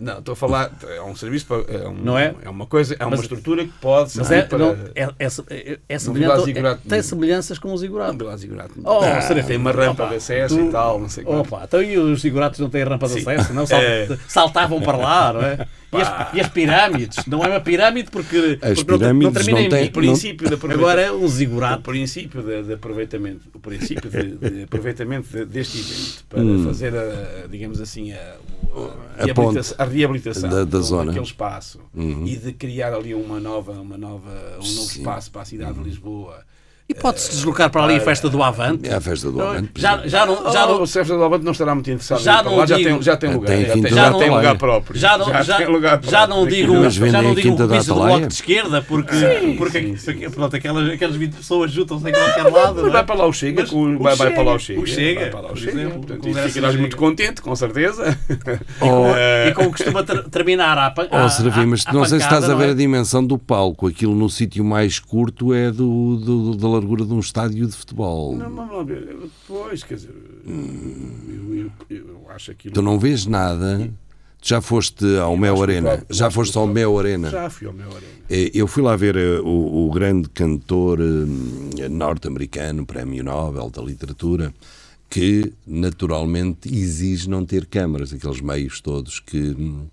[0.01, 2.33] Não, estou a falar, é um serviço, para, é, um- Não é?
[2.45, 4.59] é uma coisa, é uma Mas- estrutura que pode Mas servir é, para...
[4.59, 8.13] não, é, é, é, semelhante, lá é- tem semelhanças com o zigurate.
[8.13, 8.19] Não
[8.77, 8.89] nenhum.
[8.89, 11.25] Oh, Ah, tem uma rampa opa, de acesso tu- e tal, não sei.
[11.25, 13.53] Opa, então e os zigurates não têm rampa de acesso?
[13.53, 13.65] Não?
[13.75, 14.07] É.
[14.29, 15.67] Saltavam para lá, não é?
[15.99, 17.27] E as, e as pirâmides?
[17.27, 19.99] Não é uma pirâmide porque, As porque não- pirâmides não, termina não em têm- pico.
[19.99, 20.89] O princípio de aproveitamento.
[20.91, 21.83] Agora é um O zigurate.
[21.83, 26.65] princípio de, de aproveitamento, o princípio de, de aproveitamento de- deste evento para Hum.
[26.65, 28.17] fazer, a, digamos assim, a,
[29.17, 31.07] A a, reabilitação, a reabilitação da- da zona.
[31.07, 32.27] daquele espaço Uhum.
[32.27, 34.79] e de criar ali uma nova, uma nova, um novo Sim.
[34.79, 34.85] Uhum.
[34.85, 36.41] espaço para a cidade de Lisboa.
[36.87, 38.87] E pode-se deslocar para ali a festa do Avante?
[38.87, 39.71] É a festa do Avante.
[39.75, 42.43] Já, já não, já Oh, não, o Sérgio do Alvante não estará muito interessado Já
[42.43, 44.59] não lá, já, digo- tem, já tem Ah, lugar, tem já, tem, já tem lugar
[44.59, 45.01] próprio.
[45.01, 46.11] já não, já, tem lugar próprio.
[46.11, 48.01] já não digo, Mas já não a digo o pista do?
[48.01, 49.17] Bloco de Esquerda porque,
[49.57, 50.13] porque, sim, sim.
[50.13, 52.87] porque, pronto, aquelas, aquelas 20 pessoas juntam-se em qualquer lado.
[52.87, 52.91] é?
[52.91, 54.81] Vai para lá o Chega, Mas o vai, vai Chega, para lá o Chega.
[54.81, 55.71] o Chega, vai para lá o Chega.
[55.81, 58.19] exemplo, Portanto, e ficarás muito contente, com certeza.
[59.49, 62.19] E como costuma ter- terminar a, pan- Oh, a, Serafim, mas a- a não sei
[62.19, 62.73] se pancada, estás a ver é?
[62.73, 63.87] a dimensão do palco.
[63.87, 66.17] Aquilo no sítio mais curto é do,
[66.75, 68.37] largura de um estádio de futebol.
[68.37, 69.17] Não, lá ver.
[69.49, 70.15] Pois, quer dizer.
[70.47, 72.75] eu- eu- Eu acho aquilo.
[72.75, 73.91] Tu não vês nada.
[74.41, 75.91] Tu já foste ao Mel Arena.
[75.97, 77.31] próprio- Já foste ao Mel Arena.
[77.31, 78.13] Já fui ao Mel Arena.
[78.29, 83.81] Eh, Eu fui lá ver eh, o, o grande cantor eh, norte-americano, Prémio Nobel da
[83.83, 84.53] Literatura,
[85.09, 89.39] que naturalmente exige não ter câmaras, aqueles meios todos que.
[89.39, 89.87] hum,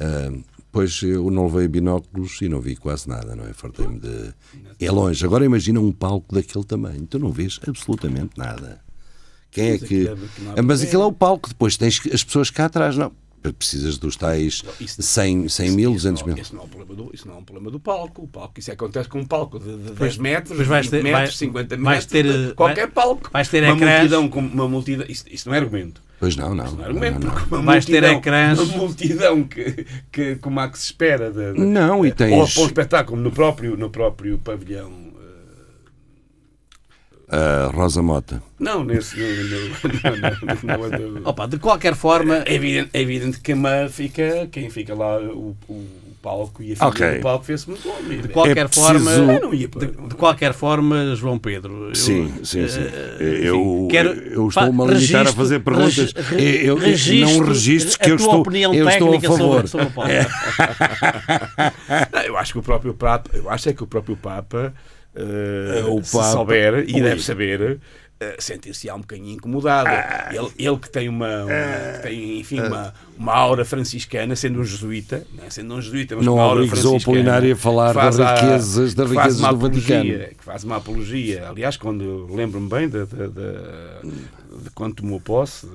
[0.00, 0.32] ah,
[0.70, 3.52] Pois eu não levei binóculos e não vi quase nada, não é?
[3.54, 4.34] Fartei-me de.
[4.78, 5.24] É longe.
[5.24, 7.06] Agora imagina um palco daquele tamanho.
[7.06, 8.80] Tu não vês absolutamente nada.
[9.50, 10.08] Quem é Mas que.
[10.08, 13.10] aquilo é- Ah, Mas aquilo é o palco, depois tens as pessoas cá atrás, não.
[13.56, 14.62] Precisas dos tais
[14.98, 16.36] 100, 100 mil, 200 mil.
[16.36, 18.22] Isso não, é um problema do, isso não é um problema do palco.
[18.24, 21.02] O palco isso acontece com um palco de, de 10 Pois- metros, vais 20 ter-
[21.04, 21.82] metros, vai- 50 metros.
[21.84, 23.30] vais ter, eh, qualquer palco.
[23.32, 25.06] vais ter uma multidão com uma multidão.
[25.08, 26.02] Isso, isso não é argumento.
[26.20, 26.64] Pois não, não.
[26.64, 27.30] Isso não é não, não.
[27.30, 28.58] porque Uma Vais ter multidão- ecrãs.
[28.58, 31.30] Uma multidão que, que, como há que se espera.
[31.30, 35.08] De, de- Não, e Ou tens- para um espetáculo no próprio, no próprio pavilhão.
[37.30, 38.42] A Rosa Mota.
[38.58, 39.16] Não, nesse.
[39.18, 43.86] No, no, no, no, no, Opa, de qualquer forma, É evidente, é evidente que uma
[43.90, 45.86] fica, quem fica lá, o, o
[46.18, 47.14] palco e a figura Ok.
[47.16, 48.20] do palco fez-se muito homem.
[48.20, 51.88] de qualquer É forma, preciso- ia de, de qualquer forma, João Pedro.
[51.88, 52.80] eu, Sim, sim, sim.
[52.80, 56.12] eh, eu, enfim, quero- eu estou-me a limitar a fazer perguntas.
[56.12, 59.20] regi- eu, eu- registro não registro que a eu tua estou, opinião eu estou a
[59.20, 59.68] sobre- favor.
[59.68, 60.10] sobre o palco.
[62.12, 64.72] Não, eu acho que o próprio Papa, eu acho é que o próprio Papa,
[65.14, 67.78] eh, o se Papa- souber e deve saber,
[68.38, 69.88] sentir-se-á um bocadinho incomodado.
[70.34, 74.64] Ele, ele que tem uma, uma- que tem, enfim, uma, uma aura franciscana, sendo um
[74.64, 75.50] jesuíta, não é?
[75.50, 79.10] sendo um jesuíta, mas Não uma aura franciscana, Apolinário a falar das a- riquezas- das
[79.10, 80.00] riquezas do Vaticano.
[80.00, 81.48] apologia, Que faz uma apologia.
[81.48, 85.68] Aliás, quando lembro-me bem de, de, de- de quando tomou posse,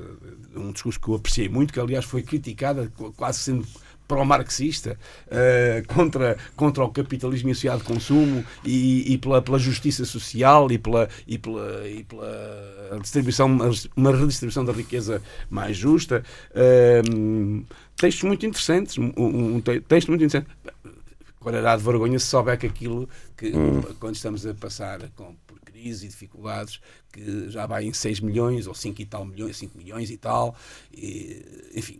[0.55, 3.65] um discurso que eu apreciei muito, que aliás foi criticada, qu- quase sendo
[4.07, 4.97] pró-marxista,
[5.29, 10.77] eh, contra, contra o capitalismo associado de consumo e, e pela, pela justiça social e
[10.77, 13.47] pela, e pela, e pela distribuição,
[13.95, 16.23] uma redistribuição da riqueza mais justa.
[16.53, 17.01] Eh,
[17.95, 20.47] textos muito interessantes, um, um te- texto muito interessante.
[21.39, 23.51] Correrá de vergonha se souber que aquilo que
[23.99, 26.79] quando estamos a passar com, por crise e dificuldades
[27.11, 30.55] que já vai em 6 milhões ou 5 e tal milhões, 5 milhões e tal,
[30.93, 31.99] e, enfim,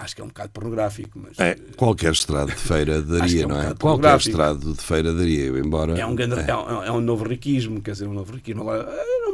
[0.00, 3.48] acho que é um bocado pornográfico, mas É, qualquer estrado de feira daria, é um
[3.48, 3.74] não é?
[3.74, 5.98] Qualquer estrado de feira daria, eu, embora.
[5.98, 6.56] é um, grande, é.
[6.56, 8.62] um, é um novo riquismo, quer dizer, um novo riquismo.
[8.62, 8.88] Agora,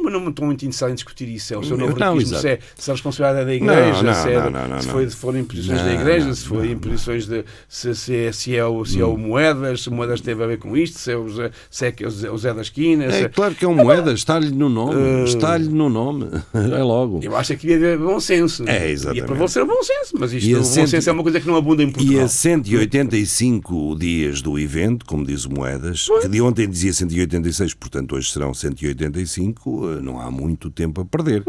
[0.07, 1.53] Eu não, estou muito interessado em discutir isso.
[1.53, 2.41] É o seu exato.
[2.41, 5.09] se, é, se a responsabilidade é da Igreja, Não, se, é, não, não, se, foi,
[5.09, 6.71] foram imposições da Igreja, se foi Hum.
[6.71, 7.43] imposições de.
[7.67, 10.47] Se, se, é, se, é o, se é o Moedas, se o Moedas teve a
[10.47, 13.11] ver com isto, se é o Zé, se é, é o Zé, o da Esquina.
[13.11, 14.95] se É claro que é um moeda, está-lhe no nome.
[14.99, 16.27] Eh, Está-lhe no nome.
[16.53, 17.19] É logo.
[17.23, 18.63] Eu acho que devia haver bom senso.
[18.67, 19.25] É, E exatamente.
[19.25, 21.39] para você é bom senso, mas isto, E o bom cento- senso é uma coisa
[21.39, 22.25] que não abunda em E Portugal.
[22.25, 28.15] a 185 dias do evento, como diz o Moedas, que de ontem dizia 186, portanto
[28.15, 31.43] hoje serão 185, eh, não há muito tempo a perder.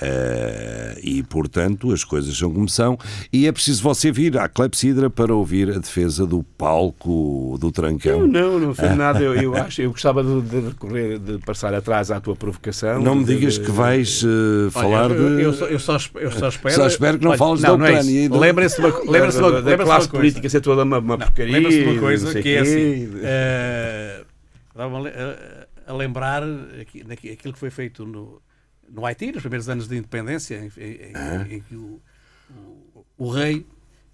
[0.00, 2.98] Eh, e, portanto, as coisas são como são.
[3.32, 8.20] E é preciso você vir à Clepsidra para ouvir a defesa do palco do Trancão.
[8.20, 9.20] Eu não, não fiz nada.
[9.20, 13.00] Eu, eu acho, eu gostava de, de recorrer, de passar atrás à tua provocação.
[13.02, 15.42] Não me de- digas de- que vais eh, falar eu, de.
[15.42, 16.74] eu, só, eu, só, eu só espero.
[16.74, 18.86] Só espero que não Olha, fales da não, não é Ucrânia e do- Lembrem-se de
[18.86, 20.10] uma, da- uma, da, da de uma classe coisa.
[20.10, 21.52] política ser toda uma, uma Não, porcaria.
[21.52, 23.08] Lembra-se de uma coisa que é assim.
[24.70, 25.08] Estava-me
[25.88, 26.42] a, lembrar
[26.80, 28.40] aquilo que foi feito no,
[28.88, 32.00] no Haiti, nos primeiros anos de independência, em, em- em que o,
[32.50, 33.66] o, o rei.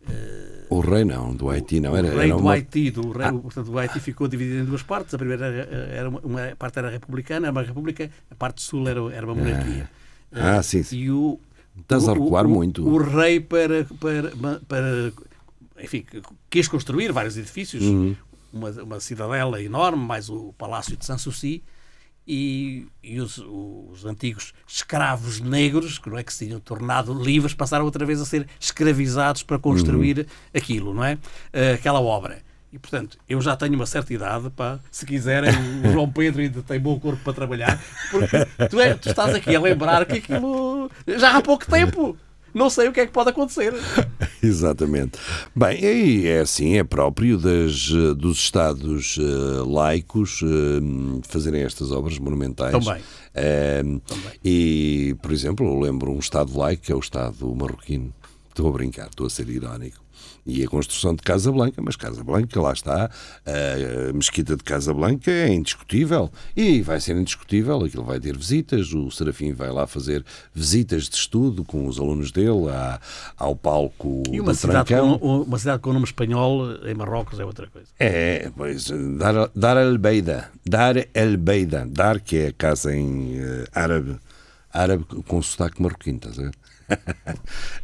[0.08, 1.96] eh, O rei não, do Haiti não.
[1.96, 2.52] Era, o rei era do uma...
[2.52, 3.32] Haiti, do rei, Ah.
[3.32, 5.14] portanto, o Haiti ficou dividido em duas partes.
[5.14, 9.00] A primeira era, uma, uma parte era republicana, era uma república, a parte sul era,
[9.14, 9.88] era uma monarquia.
[10.32, 10.98] Ah, Eh, sim, sim.
[10.98, 11.38] E o,
[11.80, 12.86] Estás a recuar o- muito.
[12.88, 15.12] O rei para, para, para
[15.82, 16.04] enfim,
[16.48, 18.14] quis construir vários edifícios, Uhum.
[18.54, 21.62] Uma, uma cidadela enorme, mais o Palácio de Sanssouci,
[22.26, 27.52] e, e os, os antigos escravos negros, que não é que se tinham tornado livres,
[27.52, 30.24] passaram outra vez a ser escravizados para construir Uhum.
[30.54, 31.18] aquilo, não é?
[31.52, 32.38] Eh, Aquela obra.
[32.72, 35.50] E, portanto, eu já tenho uma certa idade, pá, se quiserem,
[35.86, 37.78] o João Pedro ainda tem bom corpo para trabalhar,
[38.10, 38.36] porque
[38.70, 42.16] tu, é- tu estás aqui a lembrar que aquilo já há pouco tempo.
[42.54, 43.72] Não sei o que é que pode acontecer.
[44.44, 45.18] Exatamente.
[45.54, 45.78] Bem,
[46.26, 49.22] é assim, é próprio das, eh, dos Estados eh,
[49.66, 52.72] laicos eh, fazerem estas obras monumentais.
[52.72, 53.02] Também.
[53.34, 53.82] Eh,
[54.44, 58.12] E, por exemplo, eu lembro um Estado laico, que é o Estado marroquino.
[58.48, 60.03] Estou a brincar, estou a ser irónico.
[60.46, 63.10] E a construção de Casa Blanca, mas Casa Blanca, lá está,
[63.46, 68.92] a mesquita de Casa Blanca é indiscutível e vai ser indiscutível, aquilo vai ter visitas,
[68.92, 73.00] o Serafim vai lá fazer visitas de estudo com os alunos dele à-
[73.38, 75.18] ao palco E uma do cidade, Trancão.
[75.18, 77.88] com, uma cidade com nome espanhol em Marrocos é outra coisa.
[77.98, 83.36] É, pois, Dar, Dar el Beida, Dar el Beida, Dar que é a casa em
[83.38, 84.16] eh, árabe,
[84.72, 86.52] árabe com sotaque marroquino, estás a ver?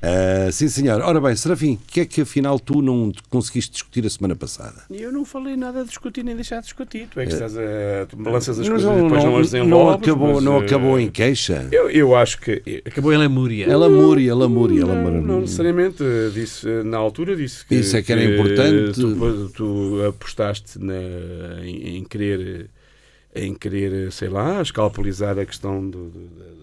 [0.03, 1.01] Ah, sim, senhor.
[1.01, 4.82] Ora bem, Serafim, o que é que afinal tu não conseguiste discutir a semana passada?
[4.90, 7.09] Eu não falei nada de discutir nem deixar de discutir.
[7.11, 8.07] Tu é que estás a.
[8.09, 10.98] Tu me lanças as coisas e depois não, as não acabou, mas, não eh, acabou
[11.01, 11.68] em queixa?
[11.72, 12.82] Eu, eu acho que.
[12.86, 13.66] Acabou em Lamúria.
[13.66, 15.20] É lamúria, lamúria, Não, lamúria.
[15.20, 16.03] não necessariamente.
[16.03, 17.74] eh, Disse, eh, na altura disse que.
[17.76, 18.92] Isso é que era importante.
[19.01, 20.94] Tu, tu apostaste na,
[21.64, 22.68] em, em querer.
[23.32, 26.59] Em querer, sei lá, escalpelizar a questão do, do-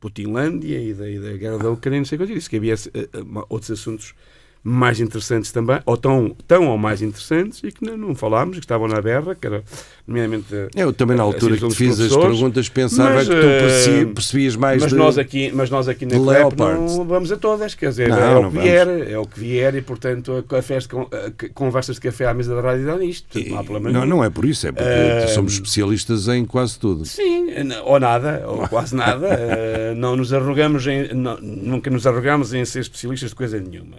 [0.00, 2.74] Putinlândia e da, e da guerra da Ucrânia, não sei o que disse, que havia
[2.74, 3.08] eh,
[3.48, 4.14] outros assuntos
[4.62, 8.60] mais interessantes também, ou tão, tão ou mais interessantes, e que não, não falámos, e
[8.60, 9.62] que estavam na berra, que era,
[10.06, 10.46] nomeadamente...
[10.76, 14.56] Eu também na altura que fiz as perguntas pensava mas, que tu eh, percebi- percebias
[14.56, 17.88] mais mas de- nós aqui Mas nós aqui na CLEP não vamos a todas, quer
[17.88, 18.62] dizer, Não, é o que vamos.
[18.62, 20.42] vier, é o que vier, e portanto a,
[20.88, 24.24] con- a- conversas de café à mesa da rádio dá nisto, portanto, não Não, não
[24.24, 27.06] é por isso, é porque Eh, somos especialistas em quase tudo.
[27.06, 27.46] Sim,
[27.84, 29.26] ou nada, ou quase nada.
[29.26, 33.96] Eh, não nos arrogamos em, não- nunca nos arrogamos em ser especialistas de coisa nenhuma.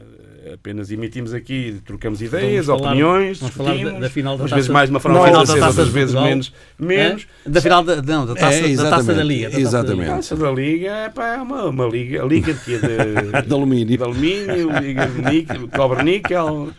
[0.54, 4.50] Apenas emitimos aqui, trocamos ideias, Vamos falar- opiniões, vamos falar da- da final da umas
[4.50, 6.24] taça- vezes mais de uma da forma final mais da Taça outras vezes Portugal.
[6.24, 6.54] menos.
[6.80, 7.28] menos.
[7.46, 7.50] É?
[7.50, 9.44] Da final da, não, da taça, É, da taça exatamente, da Liga.
[9.44, 10.00] da taça da exatamente.
[10.00, 10.12] Liga.
[10.12, 13.98] A taça da Liga é, é uma, uma liga, a liga de, de, De alumínio.
[13.98, 16.70] de alumínio, liga de níquel, cobre níquel.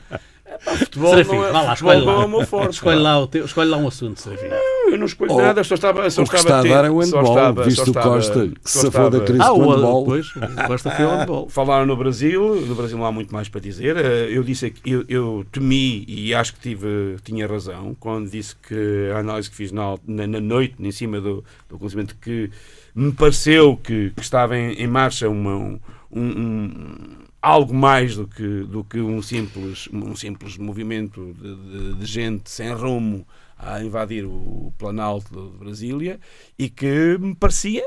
[0.45, 2.23] É, pá, futebol Serafim, não é, lá, futebol escolhe não lá.
[2.23, 2.73] é o meu forte.
[2.75, 4.47] Escolhe lá, o teu, escolhe lá um assunto, Serafim.
[4.93, 6.90] Eu não escolho Oh, nada, só estava, só o que estava está a dar é
[6.90, 9.59] o só handball, estava- visto o Costa, que só se safou da crise Ah, do
[9.70, 10.01] handball.
[10.03, 11.49] depois, o Costa foi ao handball.
[11.49, 13.97] Falaram no Brasil, no Brasil não há muito mais para dizer.
[13.97, 18.55] Eh, Eu disse que eu, eu temi e acho que tive, tinha razão quando disse
[18.57, 22.51] que a análise que fiz na, na, na noite, em cima do, do acontecimento, que
[22.95, 25.80] me pareceu que, que estava em, em marcha uma, um,
[26.14, 32.07] um- algo mais do que, do que um, simples, um simples movimento de, de- de
[32.07, 33.26] gente sem rumo
[33.63, 36.19] a invadir o Planalto de Brasília
[36.59, 37.87] e que me parecia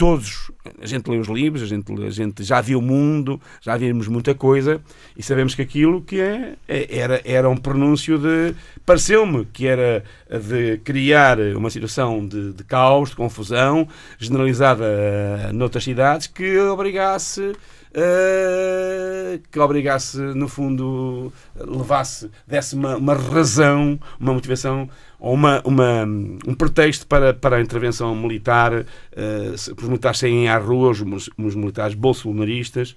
[0.00, 0.50] todos,
[0.80, 4.08] a gente lê os livros, a gente, a gente já viu o mundo, já vimos
[4.08, 4.80] muita coisa
[5.14, 8.54] e sabemos que aquilo que é, é- era, era um pronúncio de,
[8.86, 13.86] pareceu-me que era de criar uma situação de, de caos, de confusão,
[14.18, 17.52] generalizada eh, noutras cidades, que obrigasse
[17.94, 24.88] eh, que obrigasse, no fundo, levasse, desse uma, uma razão, uma motivação
[25.18, 30.48] ou uma, uma, um pretexto para, para a intervenção militar, eh, se- os militares saírem
[30.48, 32.96] à rua, os, os militares bolsonaristas,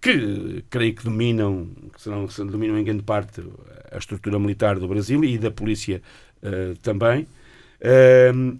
[0.00, 3.40] que creio que dominam, que serão, dominam em grande parte
[3.90, 6.02] a estrutura militar do Brasil e da polícia
[6.42, 7.26] eh, também.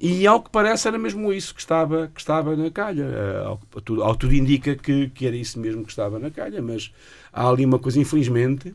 [0.01, 3.05] E ao que parece era mesmo isso que estava, que estava na calha.
[3.05, 6.61] Uh, ao, tudo, ao tudo indica que, que era isso mesmo que estava na calha,
[6.61, 6.93] mas
[7.33, 8.75] há ali uma coisa, infelizmente,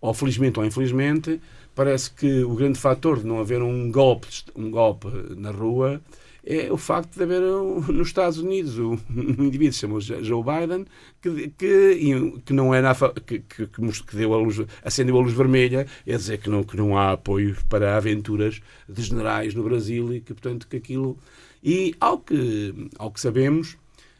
[0.00, 1.40] ou felizmente ou infelizmente,
[1.74, 6.00] parece que o grande fator de não haver um golpe, um golpe na rua
[6.46, 10.42] é o facto de haver um, nos Estados Unidos um, um indivíduo que chama Joe
[10.44, 10.86] Biden
[11.22, 15.32] que, que, que não era fa- que, que, que deu a luz, acendeu a luz
[15.32, 20.12] vermelha é dizer que não, que não há apoio para aventuras de generais no Brasil
[20.14, 21.16] e que portanto que aquilo
[21.62, 23.78] e ao que, ao que sabemos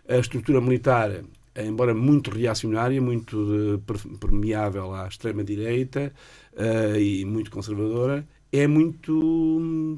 [0.09, 1.11] a estrutura militar
[1.57, 3.37] embora muito reacionária, muito
[3.77, 6.13] eh, per- permeável à extrema-direita
[6.57, 9.13] eh, e muito conservadora, é muito,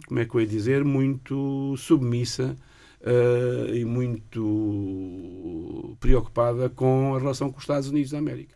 [0.06, 2.56] como é que eu ia dizer, muito submissa
[3.02, 8.54] eh, e muito preocupada com a relação com os Estados Unidos da América.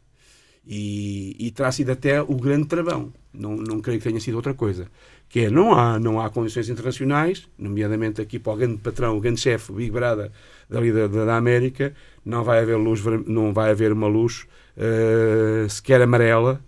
[0.67, 3.13] E, e terá sido até o grande travão.
[3.33, 4.91] Não, não creio que tenha sido outra coisa.
[5.31, 9.21] Que é, não há, não há condições internacionais, nomeadamente aqui para o grande patrão, o
[9.21, 10.31] grande chefe, o Big Brother
[10.69, 16.61] da, da, América, não vai haver luz, não vai haver uma luz eh, sequer amarela,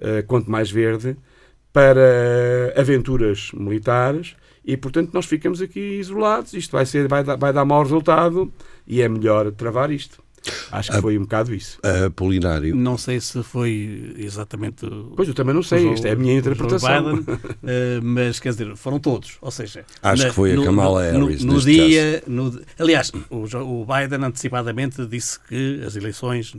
[0.00, 1.16] eh, quanto mais verde,
[1.72, 6.52] para aventuras militares e, portanto, nós ficamos aqui isolados.
[6.52, 8.52] Isto vai, ser, vai, dar, vai dar mau resultado
[8.86, 10.22] e é melhor travar isto.
[10.72, 11.78] Acho que Ah, foi um bocado isso.
[12.06, 12.74] Apolinário.
[12.74, 14.84] Não sei se foi exatamente.
[14.86, 17.14] o- Pois, eu também não sei, o esta é a minha interpretação.
[17.16, 17.24] Biden,
[17.64, 19.36] eh, mas quer dizer, foram todos.
[19.40, 23.36] Ou seja, Acho que foi a Kamala no, Harris, No, neste dia, no- aliás, o,
[23.82, 26.54] o Biden antecipadamente disse que as eleições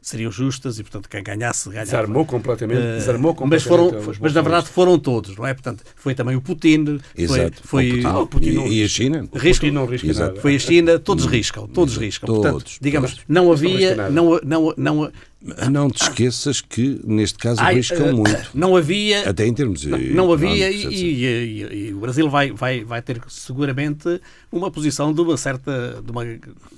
[0.00, 1.84] seriam justas e, portanto, quem ganhasse ganhava.
[1.86, 5.54] Desarmou completamente, Eh, desarmou mas, completamente foram, os mas na verdade foram todos, não é?
[5.54, 7.62] Portanto, foi também o Putin, foi, Exato.
[7.64, 8.06] foi, O Putin.
[8.06, 9.28] Ah, o Putin não- e, e a China?
[9.34, 9.64] Risco.
[9.64, 10.34] Putin não risca.
[10.40, 12.26] Foi a China, todos riscam, todos riscam.
[12.26, 15.12] Todos, Portanto, digamos, não havia, não, não, não,
[15.70, 18.50] Não te esqueças que, neste caso, Ai, arriscam eh, muito.
[18.54, 19.28] Não havia.
[19.28, 23.02] Até em termos Não, não havia e, e- e- e o Brasil vai, vai, vai
[23.02, 24.20] ter seguramente
[24.52, 26.22] uma posição de uma certa de uma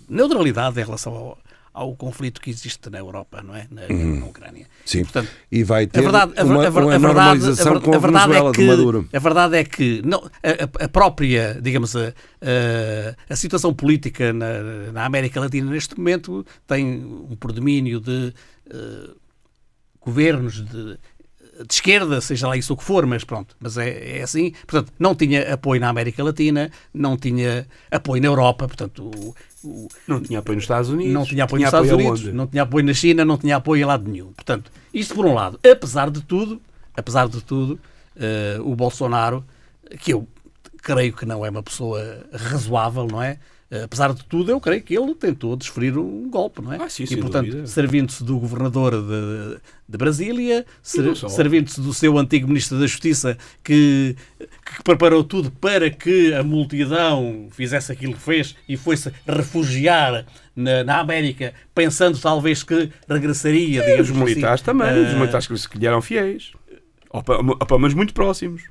[0.09, 1.39] neutralidade em relação ao,
[1.75, 3.67] ao conflito que existe na Europa, não é?
[3.69, 4.21] Na, Uhum.
[4.21, 4.65] na Ucrânia.
[4.87, 5.03] Sim.
[5.03, 7.99] Portanto, E vai ter a verdade, uma, a uma a verdade- normalização a com a,
[7.99, 9.09] verdade Venezuela é de que, Maduro.
[9.13, 10.31] A verdade é que não,
[10.85, 12.13] a, própria, digamos, a,
[13.29, 18.33] a, situação política na, na América Latina neste momento tem um predomínio de
[18.71, 19.11] eh,
[20.01, 20.99] governos de,
[21.67, 24.53] de esquerda, seja lá isso o que for, mas pronto, mas é, é assim.
[24.67, 29.35] Portanto, não tinha apoio na América Latina, não tinha apoio na Europa, portanto, o-
[30.07, 31.13] Não tinha apoio nos Estados Unidos.
[31.13, 33.83] não tinha apoio nos Estados apoio Unidos, não tinha apoio na China, não tinha apoio
[33.83, 34.33] em lado nenhum.
[34.33, 35.59] Portanto, isto por um lado.
[35.71, 36.61] Apesar de tudo,
[36.97, 37.79] apesar de tudo,
[38.17, 39.45] eh, o Bolsonaro,
[40.01, 40.27] que eu
[40.83, 43.39] creio que não é uma pessoa razoável, não é?
[43.77, 46.77] Eh, apesar de tudo, eu creio que ele tentou desferir um golpe, não é?
[46.81, 49.59] Ah, sim, e, portanto, servindo-se do governador de,
[49.89, 55.91] de Brasília, ser- servindo-se do seu antigo ministro da Justiça, que, que preparou tudo para
[55.91, 62.63] que a multidão fizesse aquilo que fez e foi-se refugiar na, na América, pensando talvez
[62.63, 64.87] que regressaria, E os militares assim, também.
[64.89, 66.53] eh, Os militares que se lhe eram fiéis.
[67.11, 68.63] Ou, pelo menos muito próximos.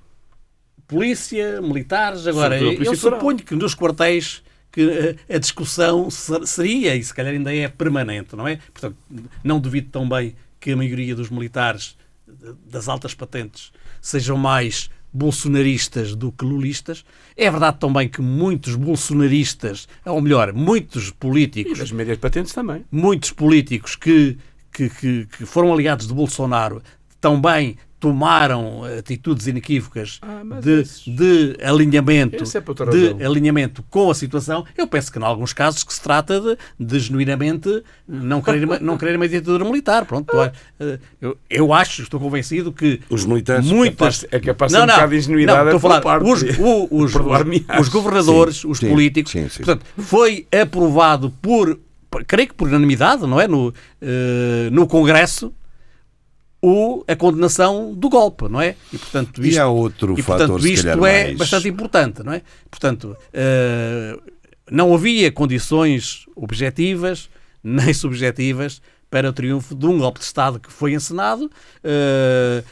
[0.87, 2.25] polícia, militares.
[2.27, 4.41] Agora, eu suponho que nos quartéis
[4.73, 4.81] que
[5.29, 8.57] eh, a discussão ser- seria, e se calhar ainda é permanente, não é?
[8.73, 8.97] Portanto,
[9.43, 11.95] não duvido tão bem que a maioria dos militares
[12.27, 13.71] eh, das altas patentes
[14.01, 17.05] sejam mais bolsonaristas do que lulistas.
[17.37, 22.83] É verdade também que muitos bolsonaristas, ou melhor, muitos políticos, As médias patentes também.
[22.91, 24.37] muitos políticos que,
[24.71, 26.81] que, que, que foram aliados de Bolsonaro
[27.23, 34.65] também tomaram atitudes inequívocas Ah, de, esses- de alinhamento é de alinhamento com a situação.
[34.77, 38.77] Eu penso que, em alguns casos, que se trata de, de genuinamente não querer, uma-
[38.79, 40.03] não querer uma ditadura militar.
[40.03, 40.51] Pronto, Ah.
[40.81, 43.65] eh, eu, eu acho, estou convencido que Os militares.
[43.67, 46.87] muitas É capaz de ser um bocado de ingenuidade não, estou a falar os, o-
[46.91, 49.31] os, os, os governadores, Sim, os sim, políticos.
[49.31, 49.63] sim, sim.
[49.63, 51.79] Portanto, foi aprovado por,
[52.27, 55.53] creio que por unanimidade, não é, no, eh, no Congresso.
[56.65, 58.75] O, a condenação do golpe, não é?
[58.93, 62.31] E, portanto, E há outro e, fator, portanto, se isto é mais- bastante importante, não
[62.31, 62.41] é?
[62.71, 64.17] Portanto, eh,
[64.71, 67.29] não havia condições objetivas
[67.61, 71.51] nem subjetivas para o triunfo de um golpe de Estado que foi encenado.
[71.83, 72.63] Eh,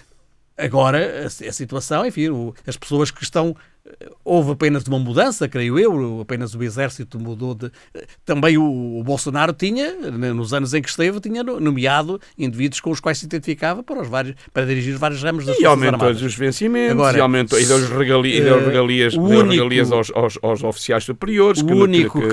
[0.58, 3.56] agora, a, a situação, enfim, o- as pessoas que estão.
[3.86, 7.72] Eh, Houve apenas uma mudança, creio eu, apenas o exército mudou de.
[7.94, 12.20] eh, Também o, o Bolsonaro tinha, né, nos anos em que esteve, tinha no- nomeado
[12.38, 15.56] indivíduos com os quais se identificava para, os vários, para dirigir os vários ramos das
[15.56, 16.22] E Forças aumentou Armadas.
[16.22, 19.50] os vencimentos, Agora, e, aumentou, e deu os regali- e deu eh, regalias, deu único-
[19.52, 21.62] regalias aos, aos, aos oficiais superiores.
[21.62, 22.28] O que- único que-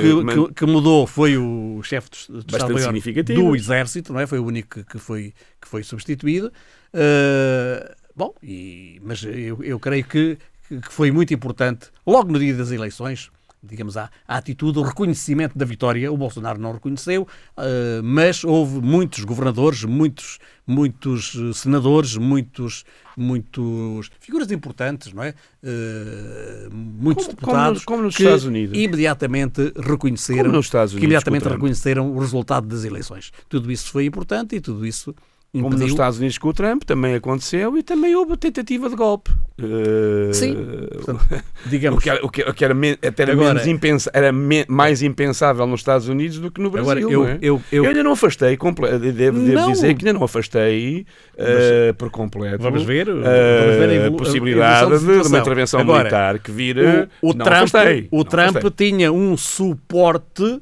[0.48, 3.42] que, que- mudou foi o chefe Estado-Maior significativo.
[3.42, 4.26] do Exército, não é?
[4.26, 6.52] Foi o único que, que foi, que foi substituído.
[6.94, 10.36] Uh, bom, e- mas eu, eu creio que,
[10.68, 15.58] que foi muito importante, logo no dia das eleições, digamos, a, a atitude, o reconhecimento
[15.58, 16.12] da vitória.
[16.12, 17.22] O Bolsonaro não reconheceu,
[17.56, 22.84] uh, mas houve muitos governadores, muitos, muitos eh, senadores, muitos,
[23.16, 25.34] muitos figuras importantes, não é?
[25.60, 28.78] Uh, muitos Como- como deputados nos- como nos que Estados Unidos.
[28.78, 33.32] imediatamente reconheceram, Como nos Estados que Unidos, imediatamente reconheceram o resultado das eleições.
[33.48, 35.14] Tudo isso foi importante e tudo isso
[35.50, 35.84] Como impediu.
[35.86, 39.30] nos Estados Unidos com o Trump, também aconteceu e também houve tentativa de golpe.
[39.58, 40.54] Eh, Sim,
[40.92, 41.20] portanto,
[41.66, 41.98] digamos.
[41.98, 42.74] O que era, o que, era,
[43.08, 46.70] até era, Agora- menos impensa- era me- mais impensável nos Estados Unidos do que no
[46.70, 46.90] Brasil.
[46.90, 47.38] Agora, eu- não é?
[47.40, 49.72] eu- eu- ainda não afastei, comple- devo, devo Não.
[49.72, 51.06] dizer que ainda não afastei
[51.38, 55.28] eh, por completo Vamos ver, eh, vamos ver a a a possibilidade da de, de
[55.28, 57.08] uma intervenção Agora, militar que vira.
[57.22, 58.90] O, o Trump, afastei, o Trump afastei.
[58.90, 60.60] tinha um suporte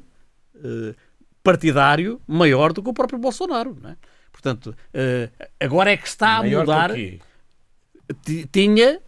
[0.63, 0.93] eh,
[1.43, 3.75] partidário maior do que o próprio Bolsonaro.
[3.81, 3.95] Não é?
[4.37, 5.29] Portanto, eh,
[5.59, 6.91] agora é que está a Maior mudar.
[8.51, 8.99] Tinha.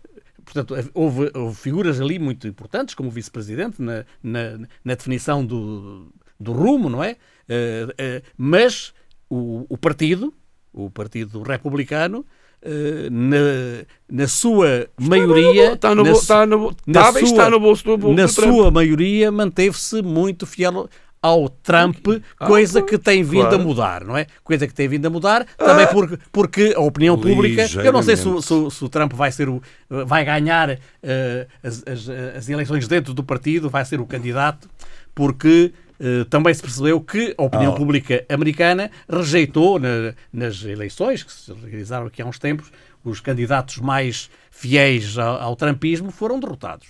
[0.44, 6.12] Portanto, houve, houve figuras ali muito importantes, como o vice-presidente, na, na, na definição do,
[6.40, 7.16] do rumo, não é?
[7.48, 8.92] Eh, eh, mas
[9.30, 10.34] o, o partido,
[10.74, 12.26] o Partido Republicano,
[12.64, 15.74] eh, na, na sua maioria.
[15.74, 18.10] está no na bol- su- está no- na está bem, está no bolso do- do
[18.14, 18.50] Na Trump.
[18.52, 20.90] sua maioria, manteve-se muito fiel
[21.22, 22.08] ao Trump,
[22.40, 23.56] Ah, coisa pois, que tem vindo claro.
[23.56, 24.26] a mudar, não é?
[24.44, 28.16] Coisa que tem vindo a mudar, também porque, porque a opinião pública, eu não sei
[28.16, 30.70] se, o- se se o Trump vai ser o vai ganhar
[31.04, 34.70] eh, as, as- as eleições dentro do partido, vai ser o candidato,
[35.14, 37.76] porque eh, também se percebeu que a opinião Ah.
[37.76, 42.72] pública americana rejeitou na- nas eleições que se realizaram aqui há uns tempos,
[43.04, 46.88] os candidatos mais fiéis ao, ao trumpismo foram derrotados.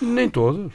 [0.00, 0.72] Nem todos.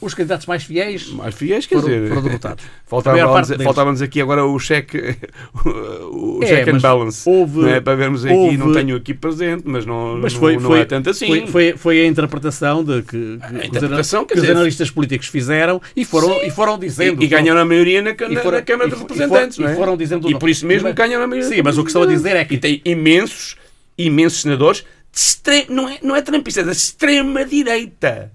[0.00, 2.08] Os candidatos mais fiéis, Mais fiéis, quer foram, dizer.
[2.08, 2.64] foram derrotados.
[2.86, 4.98] Faltava-nos faltava aqui agora o cheque,
[5.64, 7.28] o É, check and balance.
[7.28, 7.80] houve- não é?
[7.80, 10.80] Para vermos aqui, houve- não tenho aqui presente, mas não, Mas não, foi, não foi,
[10.80, 11.26] é tanto assim.
[11.26, 15.28] Foi, foi, foi a interpretação de que, que, os interpretação, que os dizer- analistas políticos
[15.28, 17.22] fizeram e foram, e foram dizendo.
[17.22, 19.08] E, e ganharam a maioria na, E na, foram- na Câmara e de fo- e
[19.08, 19.56] Representantes.
[19.56, 19.74] foram- não é?
[19.74, 20.38] e foram dizendo E não.
[20.38, 21.48] por isso mesmo Mas- ganharam a maioria.
[21.56, 23.56] Sim, mas o que estou a dizer é que- E tem imensos,
[23.96, 25.66] imensos senadores extre...
[25.68, 28.32] não, é, não é trampistas, é da extrema-direita.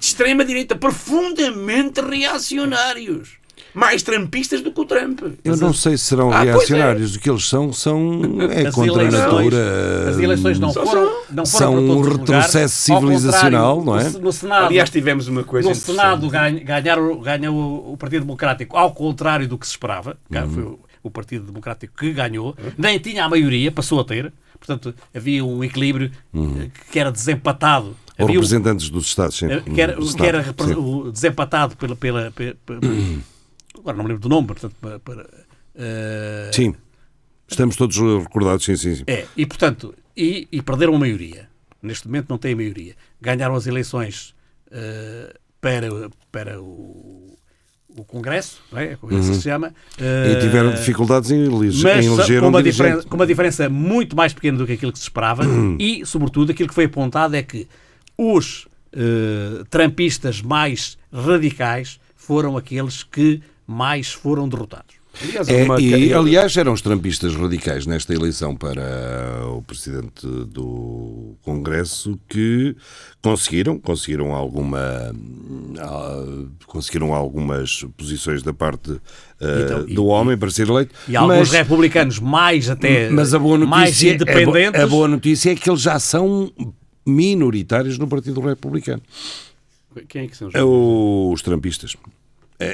[0.00, 3.40] Extrema-direita, profundamente reacionários.
[3.74, 5.20] Mais trampistas do que o Trump.
[5.42, 6.50] Eu não sei se serão Ah, é.
[6.50, 7.14] reacionários.
[7.16, 10.10] O que eles são, são é As contra a eleições- natura.
[10.10, 12.90] As eleições não Só foram, são- não foram são para um retrocesso lugares.
[12.90, 14.10] Ao civilizacional, não é?
[14.10, 15.74] No, no Senado, Aliás, tivemos uma coisa no.
[15.74, 20.18] Senado ganha- ganharam, ganhou o Partido Democrático ao contrário do que se esperava.
[20.30, 22.54] Cá Foi o, o Partido Democrático que ganhou.
[22.76, 24.30] Nem tinha a maioria, passou a ter.
[24.64, 27.96] Portanto, havia um equilíbrio eh, que era desempatado.
[28.18, 29.36] Ou Havia um- representantes dos Estados.
[29.36, 29.46] sim.
[29.50, 31.10] eh, que era, Do que era Estado, sim.
[31.10, 32.80] desempatado pela, pela, pela- pela-
[33.78, 35.28] agora não me lembro do nome, portanto, para, para,
[35.74, 36.74] eh, Sim.
[37.48, 38.94] Estamos todos recordados, sim, sim.
[38.96, 39.04] sim.
[39.06, 41.48] é, e portanto, e, e perderam a maioria.
[41.82, 42.94] Neste momento não têm a maioria.
[43.20, 44.34] Ganharam as eleições
[44.70, 45.88] eh, para,
[46.30, 47.36] para o,
[47.96, 48.96] o Congresso, não é?
[48.96, 49.74] Como assim se chama.
[49.98, 53.26] E eh, tiveram dificuldades em, elege mas em com eleger um uma, diferença, com uma
[53.26, 55.44] diferença muito mais pequena do que aquilo que se esperava
[55.78, 57.68] e, sobretudo, aquilo que foi apontado é que
[58.16, 65.01] os eh, trampistas mais radicais foram aqueles que mais foram derrotados.
[65.20, 68.82] Aliás, É, uma- e, aliás, eram os trampistas radicais nesta eleição para
[69.48, 72.74] o presidente do Congresso que
[73.20, 75.14] conseguiram, conseguiram alguma
[75.78, 76.24] ah,
[76.66, 78.98] conseguiram algumas posições da parte
[79.40, 80.94] ah, Então, e- do homem para ser eleito.
[81.06, 84.80] E alguns mas, republicanos mais até mas a boa mais notícia, a bo- independentes.
[84.80, 86.50] a boa notícia é que eles já são
[87.06, 89.02] minoritários no Partido Republicano.
[90.08, 91.94] Quem é que são os É Os trampistas.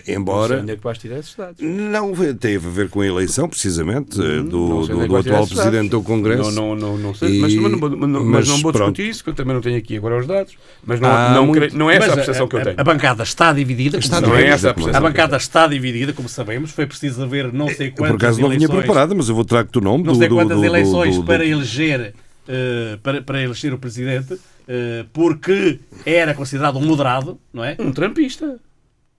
[0.07, 0.61] É, embora.
[0.61, 1.57] Onde é que vais tirar esses dados?
[1.61, 5.09] Não, teve a ver com a eleição, precisamente, eh, do, Não sei do- onde é
[5.09, 6.51] do atual presidente do Congresso.
[6.51, 7.36] Não, não, não, não sei.
[7.36, 8.93] E- Mas, mas não, vou- mas não- mas mas não vou pronto.
[8.93, 10.55] discutir isso, que eu também não tenho aqui agora os dados.
[10.84, 12.64] Mas não, Há não, muito- creio- não é essa Mas a percepção que eu a,
[12.64, 12.76] tenho.
[12.80, 13.99] a bancada está dividida.
[13.99, 14.49] Está Não sabemos.
[14.51, 14.99] é essa a percepção.
[15.01, 16.70] A bancada está dividida, como sabemos.
[16.70, 19.34] Foi preciso haver não sei Eu, quantas Por acaso não vinha eleições, preparada, mas eu
[19.34, 21.45] vou trago-te o nome não do, sei do, quantas do- do- eleições do- do- para
[21.45, 22.14] eleger
[22.51, 27.76] eh, para, para eleger o presidente, eh, porque era considerado um moderado, não é?
[27.78, 28.59] Um trampista.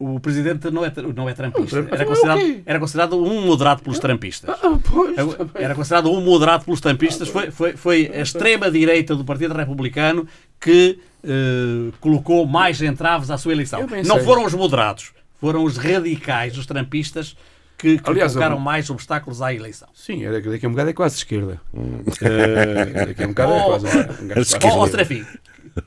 [0.01, 1.83] O presidente não é, não é trampista.
[1.83, 4.49] Tramp- Era Então é o considerado, era considerado um moderado pelos trampistas.
[4.49, 5.15] Ah, pois.
[5.55, 7.27] Era considerado um moderado pelos trampistas.
[7.27, 10.25] Foi, foi, foi a extrema-direita do Partido Republicano
[10.57, 13.85] que eh, colocou mais entraves à sua eleição.
[14.05, 17.35] Não foram os moderados, foram os radicais, os trampistas,
[17.77, 19.89] que, que Aliás, colocaram eu- mais obstáculos à eleição.
[19.93, 21.59] Sim, era, daqui a um bocado é quase esquerda.
[22.21, 23.85] Eh, daqui a um bocado é Oh, quase.
[23.85, 24.77] gajo de Ó, esquerda.
[24.77, 25.25] ó, Serafim,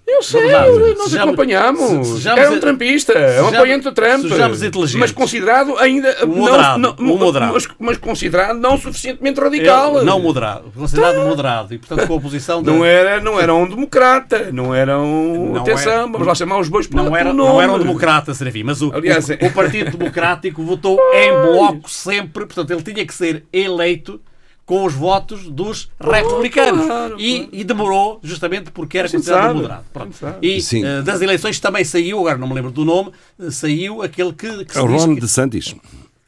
[0.06, 2.06] Eu sei, nós Sejamos- acompanhamos.
[2.08, 4.22] se- sejamos- Era um trampista, é um apoiante do Trump.
[4.22, 5.00] sejamos inteligentes.
[5.00, 6.16] Mas considerado ainda.
[6.24, 7.52] Um moderado, não, um moderado.
[7.54, 9.96] Mas, mas considerado não suficientemente radical.
[9.96, 13.54] ele não moderado, considerado moderado, e portanto com a posição Não da- era, não era
[13.54, 15.52] um democrata, não era um.
[15.54, 17.72] Não Atenção, era- vamos lá chamar os bois pelo não era, pelo não era um
[17.76, 17.84] nome.
[17.84, 22.70] democrata, Serafim, mas o, Aliás, o, é- o Partido Democrático votou em bloco sempre, portanto
[22.70, 24.20] ele tinha que ser eleito
[24.64, 26.86] com os votos dos republicanos.
[26.86, 29.84] Claro, e, e demorou justamente porque era considerado sabe, moderado.
[30.40, 34.32] E eh, das eleições também saiu, agora não me lembro do nome, eh, saiu aquele
[34.32, 35.74] que, que, se, É o diz Ron que, DeSantis.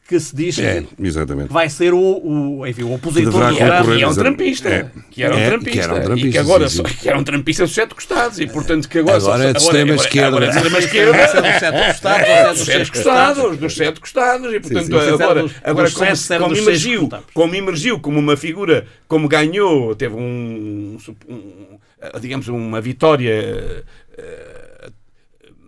[0.07, 3.63] Que se diz É, que vai ser o, o, enfim, o opositor deverá do Que
[3.63, 4.69] era, concorrer que era um trampista.
[4.69, 4.91] É.
[5.09, 5.71] Que era um É, trampista.
[5.71, 7.95] que era um E que trampista, agora sim, só- que era um trampista dos sete
[7.95, 8.39] costados.
[8.39, 9.17] E portanto que agora.
[9.17, 10.27] Agora só- é de extrema agora- esquerda.
[10.27, 11.17] Agora é de extrema esquerda.
[11.17, 14.95] é dos sete costados, É, dos sete costados, dos sete costados, e portanto sim.
[15.13, 17.25] agora, Dos- agora dos como, sete, como seis emergiu, costados.
[17.33, 20.97] como emergiu como uma figura, como ganhou, teve um,
[21.27, 23.83] um- digamos, uma vitória
[24.17, 24.64] eh,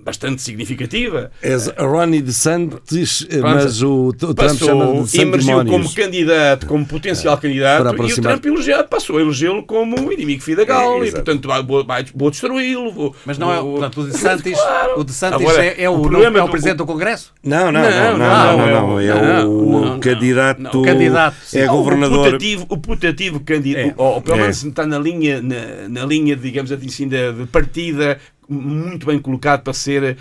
[0.07, 1.29] bastante significativa.
[1.43, 7.37] És Ronnie DeSantis, eh, mas o, o Trump chama de emergiu como candidato, como potencial
[7.37, 8.21] candidato, Para e o.
[8.21, 12.31] Trump elegeu, passou a elegê-lo como inimigo fidegal, É, e portanto vai- vou, vai- vou
[12.31, 12.91] destruí-lo.
[12.93, 14.99] vou- Mas não é, vou- portanto, o de Santis, Claro.
[15.01, 17.33] o de Santis Agora, é, é o, o não- é o do- presidente do Congresso?
[17.43, 19.07] Não, não, Não, não, não, não, não, é não, o- é
[19.43, 19.99] não, o não, não.
[19.99, 20.61] candidato.
[20.61, 21.35] Não, o candidato.
[21.53, 22.19] É Não, governador.
[22.19, 23.93] O putativo, o putativo candidato, É.
[23.97, 24.41] ou, pelo É.
[24.41, 27.17] menos está na linha, na, na linha, digamos assim, de
[27.51, 28.17] partida,
[28.49, 30.17] muito bem colocado para ser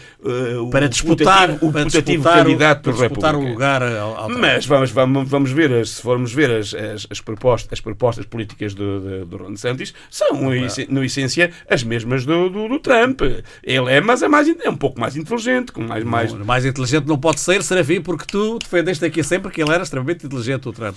[0.60, 3.52] o Para disputar, putativo, o para putativo disputar, o- candidato para disputar o República.
[3.52, 7.20] lugar ao, ao Mas vamos, vamos, vamos ver, as- se formos ver as, as, as
[7.20, 10.50] propostas, as propostas políticas do, do, do Ron DeSantis, são, no,
[10.88, 13.20] no essência, as mesmas do, do, do Trump.
[13.62, 16.04] Ele é, mas é, mais, é um pouco mais inteligente, com mais...
[16.04, 19.82] mais mais inteligente não pode ser, Serafim, porque tu defendeste aqui sempre que ele era
[19.82, 20.96] extremamente inteligente, o Trump.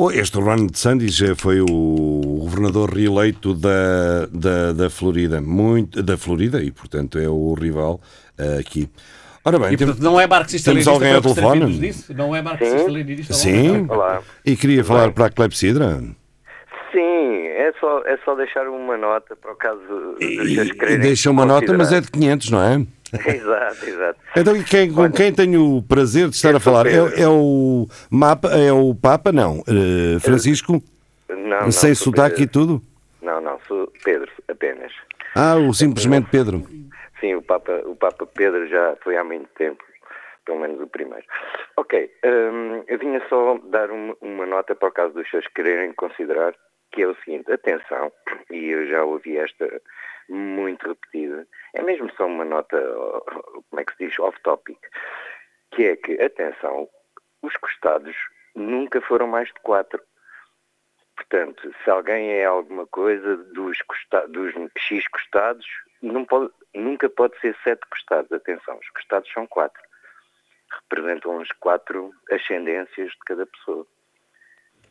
[0.00, 1.66] Oh, Este Ron DeSantis eh, foi o
[2.42, 8.00] governador reeleito da, da, da Florida, muito, da Florida, e portanto é o rival
[8.38, 8.88] eh, aqui.
[9.44, 11.60] Ora bem, E, portanto, não é marxista temos alguém ao Serafim telefone?
[11.64, 12.14] nos disse?
[12.14, 13.34] Não é marxista leninista.
[13.34, 14.22] Sim, Olá.
[14.46, 16.00] e queria falar para a Clepsidra.
[16.92, 19.80] Sim, é só, é só deixar uma nota para o caso
[20.20, 22.86] seus E quererem deixa uma nota, mas é de 500, não é?
[23.26, 24.20] Exato, exato.
[24.36, 26.86] Então, e quem, com quem tenho o prazer de estar a falar?
[26.86, 29.62] É, é o Mapa, é o Papa, não?
[29.66, 30.82] eh, Francisco?
[31.28, 32.52] Não, não, Sem sotaque e Pedro.
[32.52, 32.82] tudo?
[33.22, 34.92] Não, não, sou Pedro apenas.
[35.34, 36.62] Ah, o simplesmente Pedro.
[37.20, 39.82] Sim, o Papa, o Papa Pedro já foi há muito tempo,
[40.46, 41.24] pelo menos o primeiro.
[41.76, 45.92] Ok, hum, eu vinha só dar uma, uma nota para o caso dos seus quererem
[45.94, 46.54] considerar,
[46.92, 48.10] que é o seguinte, atenção,
[48.50, 49.66] e eu já ouvi esta
[50.28, 54.78] muito repetida, é mesmo só uma nota, oh, como é que se diz, off-topic,
[55.72, 56.88] que é que, atenção,
[57.42, 58.16] os costados
[58.54, 60.02] nunca foram mais de quatro.
[61.16, 65.66] Portanto, se alguém é alguma coisa dos, costa- dos X costados,
[66.28, 68.30] pode- nunca pode ser sete costados.
[68.30, 69.82] Atenção, os costados são quatro.
[70.82, 73.86] Representam as quatro ascendências de cada pessoa.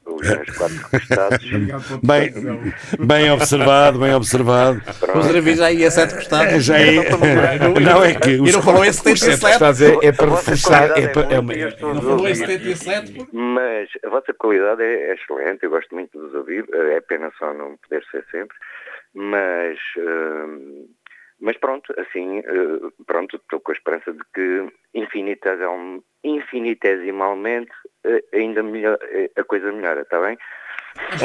[0.09, 1.45] Os meus quatro costados.
[2.01, 2.33] Bem,
[3.05, 4.81] bem observado, bem observado.
[5.15, 6.63] O Serafim já ia a sete costados.
[6.63, 7.09] Já é-
[7.83, 9.41] Não, é que E os não falou em os sete 77.
[9.51, 12.35] costados é- é para reforçar, é para- é muito uma- e Não falou em ouvir.
[12.35, 13.27] 77.
[13.33, 17.31] Mas a vossa qualidade é, é excelente, eu gosto muito de vos ouvir, é pena
[17.37, 18.55] só não poder ser sempre,
[19.13, 20.87] mas, hum,
[21.39, 22.43] mas pronto, assim, eh,
[23.05, 27.71] pronto, estou com a esperança de que infinitesimal- infinitesimalmente
[28.33, 30.37] ainda melhor, eh, a coisa melhora, está bem?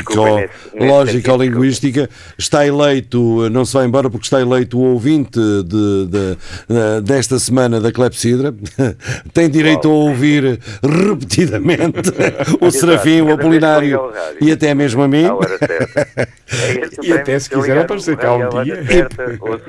[0.75, 2.11] nesse lógico-linguística.
[2.37, 7.01] Está eleito, eh, não se vai embora porque está eleito o ouvinte de, de- eh,
[7.01, 8.53] desta semana da Clepsidra.
[9.33, 12.11] Tem direito a ouvir repetidamente
[12.61, 14.11] o Serafim, o Apolinário
[14.41, 15.27] e até mesmo a mim.
[16.49, 18.81] É E até se quiser aparecer cá um dia.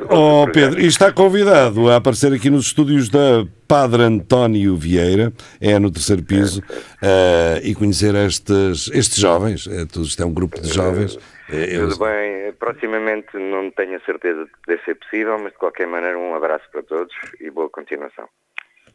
[0.09, 0.47] Oh.
[0.53, 5.91] Pedro, e está convidado a aparecer aqui nos estúdios da Padre António Vieira, é no
[5.91, 6.61] terceiro piso,
[7.01, 9.67] eh, e conhecer estes, estes jovens.
[9.67, 11.17] É, isto é um grupo de jovens.
[11.49, 15.57] Eh, eu- Tudo bem, proximamente não tenho a certeza de poder ser possível, mas de
[15.59, 18.25] qualquer maneira um abraço para todos e boa continuação.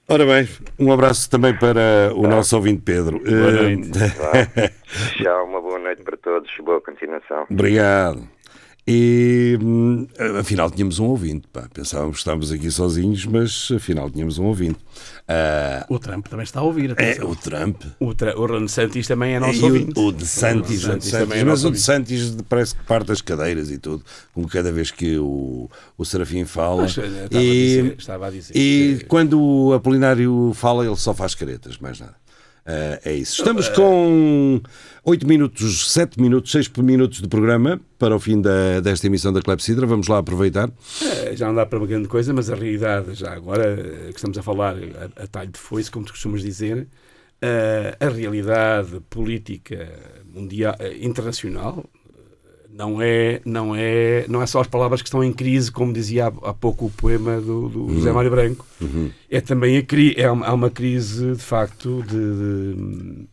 [0.09, 0.49] Ora bem,
[0.81, 3.21] um abraço também para o nosso ouvinte Pedro.
[3.21, 3.91] Boa Eh, noite.
[5.23, 7.47] Tchau, uma boa noite para todos, boa continuação.
[7.49, 8.27] Obrigado.
[8.85, 10.09] E hum,
[10.41, 11.47] afinal tínhamos um ouvinte.
[11.53, 11.69] Pá.
[11.73, 14.79] Pensávamos que estávamos aqui sozinhos, mas afinal tínhamos um ouvinte.
[15.29, 16.93] Ah, O Trump também está a ouvir.
[16.99, 17.81] é o Trump.
[18.01, 19.93] O, tra- o Ron Santis também é E nosso o, ouvinte.
[20.01, 22.75] o de Santis, O o Santis Santis, também é mas nosso o de Santis parece
[22.75, 24.05] que parte das cadeiras e tudo,
[24.35, 26.83] como cada vez que o, o Serafim fala.
[26.85, 27.07] Eh, estava
[27.39, 31.37] a e dizer- estava a dizer e que- quando o Apolinário fala, ele só faz
[31.37, 32.17] caretas, mais nada.
[32.67, 33.41] Ah, é isso.
[33.43, 34.61] Estamos com
[35.05, 39.43] 8 minutos, 7 minutos, 6 minutos de programa para o fim da, desta emissão da
[39.43, 39.85] Clepsidra.
[39.85, 40.71] Vamos lá aproveitar.
[41.03, 44.17] Eh, Já não dá para uma grande coisa, mas a realidade, já agora eh, que
[44.17, 46.87] estamos a falar a, a talho de foice, como tu costumas dizer,
[47.41, 49.89] eh, a realidade política
[50.33, 51.85] mundial, eh, internacional
[52.73, 56.27] não é, não, é, não é só as palavras que estão em crise, como dizia
[56.27, 58.65] há, há pouco o poema do, do José Mário Branco.
[59.31, 59.85] É também a
[60.17, 63.27] é uma, há uma crise, de facto, de, de,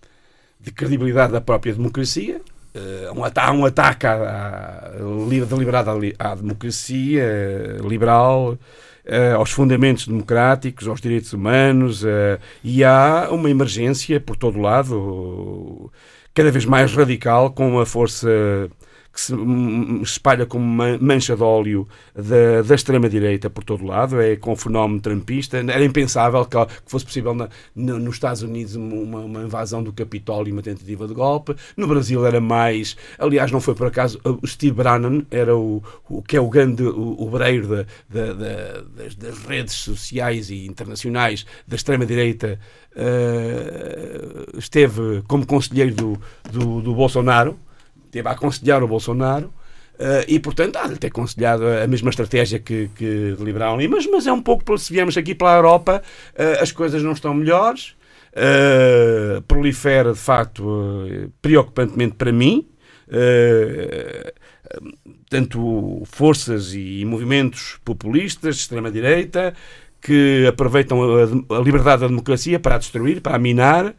[0.60, 2.42] de credibilidade da própria democracia.
[2.74, 4.92] Eh, um ata- há um ataque à, à,
[5.30, 5.90] li- deliberado
[6.20, 8.58] à, democracia eh, liberal,
[9.06, 12.04] eh, aos fundamentos democráticos, aos direitos humanos,
[12.64, 15.92] e há uma emergência por todo lado,
[16.34, 18.30] cada vez mais radical, com uma força
[19.12, 24.22] que se hum, espalha como uma mancha de óleo da, da extrema-direita por todo lado,
[24.22, 25.58] é com o fenómeno trumpista.
[25.58, 30.50] Era impensável que, fosse possível na, na- nos Estados Unidos uma, uma invasão do Capitólio
[30.50, 31.56] e uma tentativa de golpe.
[31.76, 32.96] No Brasil era mais.
[33.18, 34.20] Aliás, não foi por acaso.
[34.24, 39.16] O Steve Bannon era o, o que é o grande obreiro da- da- da- das,
[39.16, 42.60] das redes sociais e internacionais da extrema-direita.
[42.96, 47.58] eh, esteve como conselheiro do, do, do Bolsonaro
[48.10, 49.54] esteve a aconselhar o Bolsonaro
[50.00, 53.88] eh, e, portanto, há de ter aconselhado a mesma estratégia que, que deliberaram ali.
[53.88, 56.02] Mas, mas é um pouco, se viemos aqui para a Europa,
[56.36, 57.96] eh, as coisas não estão melhores.
[58.34, 60.64] eh, prolifera, de facto,
[61.42, 62.66] preocupantemente para mim.
[65.30, 69.54] tanto forças e movimentos populistas de extrema-direita
[70.02, 73.94] que aproveitam a, a liberdade da democracia para a destruir, para a minar.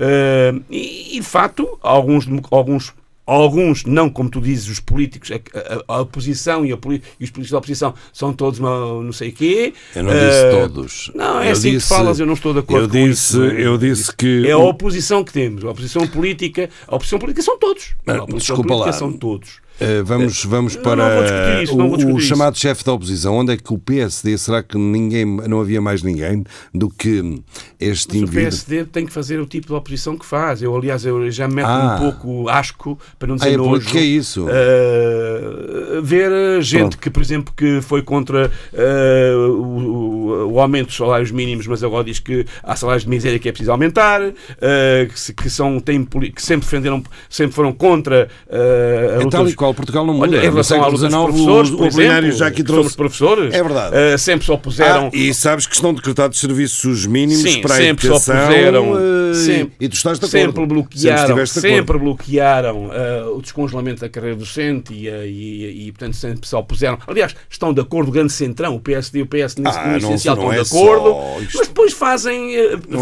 [0.00, 2.94] Eh, e, e, de facto, alguns, alguns
[3.24, 7.30] Alguns, não como tu dizes, os políticos, a, a- a oposição e, a e os
[7.30, 9.72] políticos da oposição são todos uma, não sei o quê.
[9.94, 11.10] Eu não disse Eh, todos.
[11.14, 13.36] Não, é Eu assim disse- que falas, eu não estou de acordo eu com disse-
[13.36, 13.42] isso.
[13.44, 15.64] eu disse que É a oposição que temos.
[15.64, 17.94] A oposição política, a oposição política são todos.
[18.04, 18.92] Mas, a oposição desculpa política lá.
[18.92, 19.61] são todos.
[19.80, 23.34] Uh, vamos, vamos não para isso, o, o chamado chefe da oposição.
[23.36, 27.42] Onde é que o PSD, será que ninguém, não havia mais ninguém do que
[27.80, 28.42] este Mas o indivíduo?
[28.50, 30.62] PSD tem que fazer o tipo de oposição que faz.
[30.62, 31.96] Eu, aliás, eu já me meto Ah.
[31.96, 33.80] um pouco asco, para não Ah, dizer é nojo.
[33.82, 34.46] porque é isso?
[34.48, 36.98] eh, ver eh, gente Pronto.
[36.98, 41.82] que, por exemplo, que foi contra eh, o, o- o aumento dos salários mínimos, mas
[41.82, 44.20] agora diz que há salários de miséria que é preciso aumentar,
[44.60, 49.30] eh, que, que são, têm, que sempre defenderam, sempre foram contra eh, a É luta
[49.38, 50.26] tal qual, Portugal não muda.
[50.28, 52.46] Olha, em No relação à século luta dos XIX, professores, o- por o exemplo, já
[52.46, 53.96] aqui trouxe- somos professores, É verdade.
[53.96, 55.06] eh, sempre se opuseram.
[55.06, 58.42] Ah, e sabes que estão decretados serviços mínimos Sim, para a sempre se educação.
[58.44, 60.44] opuseram, eh, sempre, e tu estás de acordo.
[60.46, 61.76] sempre bloquearam, estiveste de acordo.
[61.76, 66.98] sempre bloquearam eh, o descongelamento da carreira docente e, e, e, portanto, sempre se opuseram.
[67.06, 69.90] Aliás, estão de acordo o grande centrão, o PSD e o PS, nesse, Ah, no
[69.92, 71.16] não- essencial, não estão é de acordo,
[71.54, 72.50] mas depois fazem,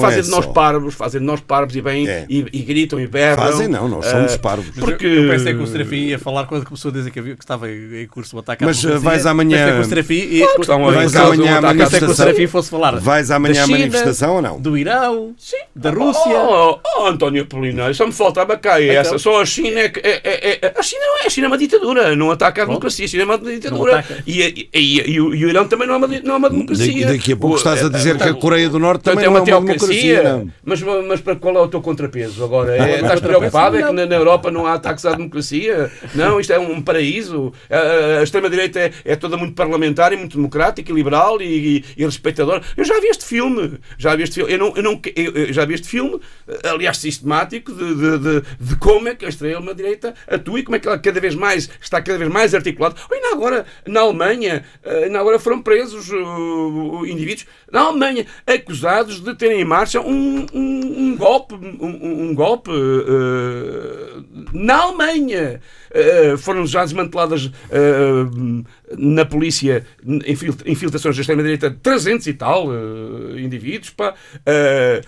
[0.01, 0.53] fazem é de nós só.
[0.53, 2.27] parvos, fazem de nós parvos e, bem, É.
[2.29, 3.43] e, e gritam e berram.
[3.43, 4.71] Fazem não, nós somos parvos.
[4.79, 5.07] Porque...
[5.07, 7.43] eu, eu pensei que o Serafim ia falar quando começou a dizer que, havia, que
[7.45, 9.09] estava em, curso o ataque à Mas, uh, democracia.
[9.11, 12.49] vais amanhã- Claro a- Vais amanhã à à manifestação?
[12.49, 14.61] Fosse falar Vais amanhã da à manifestação ou não?
[14.61, 15.33] do Irão,
[15.77, 16.37] da Oh, Rússia.
[16.37, 18.95] Oh, oh, António Apolinário, só me faltava cá Então?
[18.97, 19.19] essa.
[19.19, 21.49] Só a China é, que- é, é, é- A China não é, a China é
[21.49, 24.05] uma ditadura, não ataca a democracia, a China é uma ditadura.
[24.27, 26.51] E, e, e, e o, e o Irão também não é uma, não é uma
[26.51, 26.87] democracia.
[27.07, 29.25] Daqui, daqui a pouco O- estás a é- dizer que a Coreia do Norte também
[29.25, 30.47] é não uma é uma democracia.
[30.65, 32.77] Mas, mas para qual é o teu contrapeso agora?
[32.77, 33.77] É, estás preocupado?
[33.77, 35.91] É que na, na Europa não há ataques à democracia?
[36.15, 37.53] Não, isto é um paraíso.
[37.69, 42.05] A, extrema-direita é, é toda muito parlamentar e muito democrática e liberal e, e, e
[42.05, 42.63] respeitadora.
[42.77, 43.79] Eu já vi este filme.
[43.99, 44.53] Já vi este filme.
[44.53, 46.21] Eu, não, eu, não, eu, já vi este filme,
[46.65, 50.79] aliás, sistemático, de, de, de, de como é que a extrema-direita atua e como é
[50.79, 52.97] que ela cada vez mais está cada vez mais articulada.
[53.11, 59.35] Ainda agora, na Alemanha, eh, ainda agora foram presos uh, indivíduos na Alemanha acusados de
[59.35, 64.23] terem em marcha um, um, um golpe, um, um- golpe eh,
[64.53, 65.61] na Alemanha.
[65.93, 68.65] Eh, foram já desmanteladas eh,
[68.99, 69.85] na polícia
[70.27, 73.91] infil- infiltrações da extrema-direita 300 e tal eh, indivíduos.
[73.91, 74.15] Pá.
[74.47, 75.01] Eh,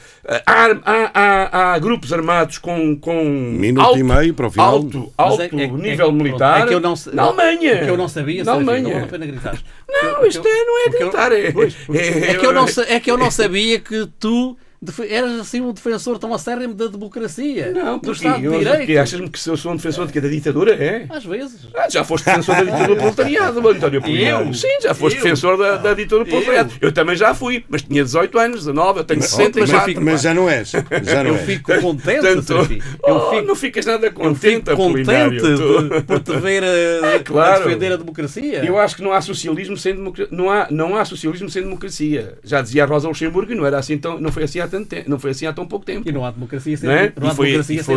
[0.47, 4.69] há, há- há- há grupos armados com, com Minuto alto, e meio para o final.
[4.75, 7.85] alto, alto é- é- é- nível pronto, militar é que eu não, na Alemanha.
[7.85, 8.83] que eu não sabia, na Alemanha.
[8.83, 9.59] não vale a pena gritar.
[9.89, 11.33] Não, isto é, não é gritar.
[11.33, 13.01] É, é- é que eu não, é
[13.31, 14.57] sabia que tu
[15.09, 18.99] eras assim um defensor tão acérrimo da democracia, Não, do Estado de eu- Direito.
[19.01, 20.75] Achas-me que eu sou um defensor de que da ditadura?
[20.75, 21.07] É?
[21.09, 21.61] Às vezes.
[21.75, 24.03] Ah, já foste defensor da ditadura do proletariado, António.
[24.07, 24.53] Eu?
[24.55, 25.23] Sim, já foste Eu?
[25.23, 26.33] defensor da, da ditadura do Eu?
[26.43, 26.73] proletariado.
[26.81, 30.03] Eu também já fui, mas tinha 18 anos, 19, eu tenho Mas, 64.
[30.05, 30.71] mas já não és.
[30.71, 32.81] Já não Eu fico contente, Portanto, Serafim.
[33.03, 36.67] oh, Eu fico, não ficas nada eu contente, fico contente de- por te ver a,
[37.15, 37.63] É, claro.
[37.63, 38.65] a defender a democracia.
[38.65, 40.29] Eu acho que não há socialismo sem democracia.
[40.37, 42.35] Não há, não há socialismo sem democracia.
[42.43, 44.89] Já dizia a Rosa Luxemburgo e não era assim tão, não foi assim há tanto
[44.89, 46.09] tempo, não foi assim há tão pouco tempo.
[46.09, 47.13] E não há democracia sem, Não é?
[47.21, 47.95] não há foi- democracia sem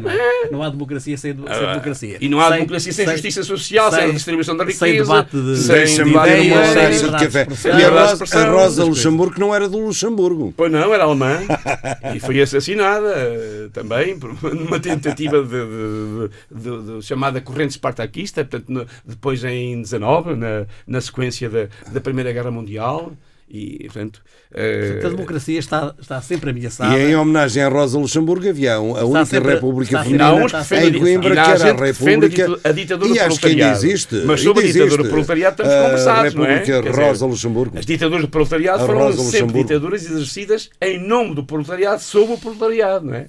[0.00, 0.48] não é?
[0.50, 2.18] Não há democracia sem, sem Ah, democracia.
[2.20, 6.04] E não há democracia sem, justiça social, sem, redistribuição da riqueza, sem debate de, sem
[6.04, 7.40] debate ver de ideias, caixa de liberdade café.
[7.42, 7.70] expressão.
[7.70, 8.84] E a de Rosa, a Rosa.
[8.84, 10.54] Luxemburgo não era do Luxemburgo.
[10.56, 11.38] Pois não, era alemã
[12.14, 18.44] e foi assassinada eh, também por numa tentativa de, de- de- de- chamada corrente espartaquista,
[18.44, 23.12] portanto, no- depois em 19, na, na sequência da, da Primeira Guerra Mundial.
[23.50, 24.20] E, portanto,
[24.52, 26.98] eh, Portanto, A democracia está, está sempre ameaçada.
[26.98, 31.38] E em homenagem à Rosa Luxemburgo havia a única sempre- república feminina em Coimbra, que
[31.40, 32.60] era a a República.
[32.62, 34.16] a ditadura e acho que ainda existe.
[34.26, 35.08] Mas sobre a ainda ditadura existe.
[35.10, 36.48] proletariado estamos A conversados, não é?
[36.58, 37.78] República Quer dizer, Rosa Luxemburgo.
[37.78, 42.34] As ditaduras do proletariado A foram Rosa sempre ditaduras exercidas em nome do proletariado sobre
[42.34, 43.26] o proletariado, não é?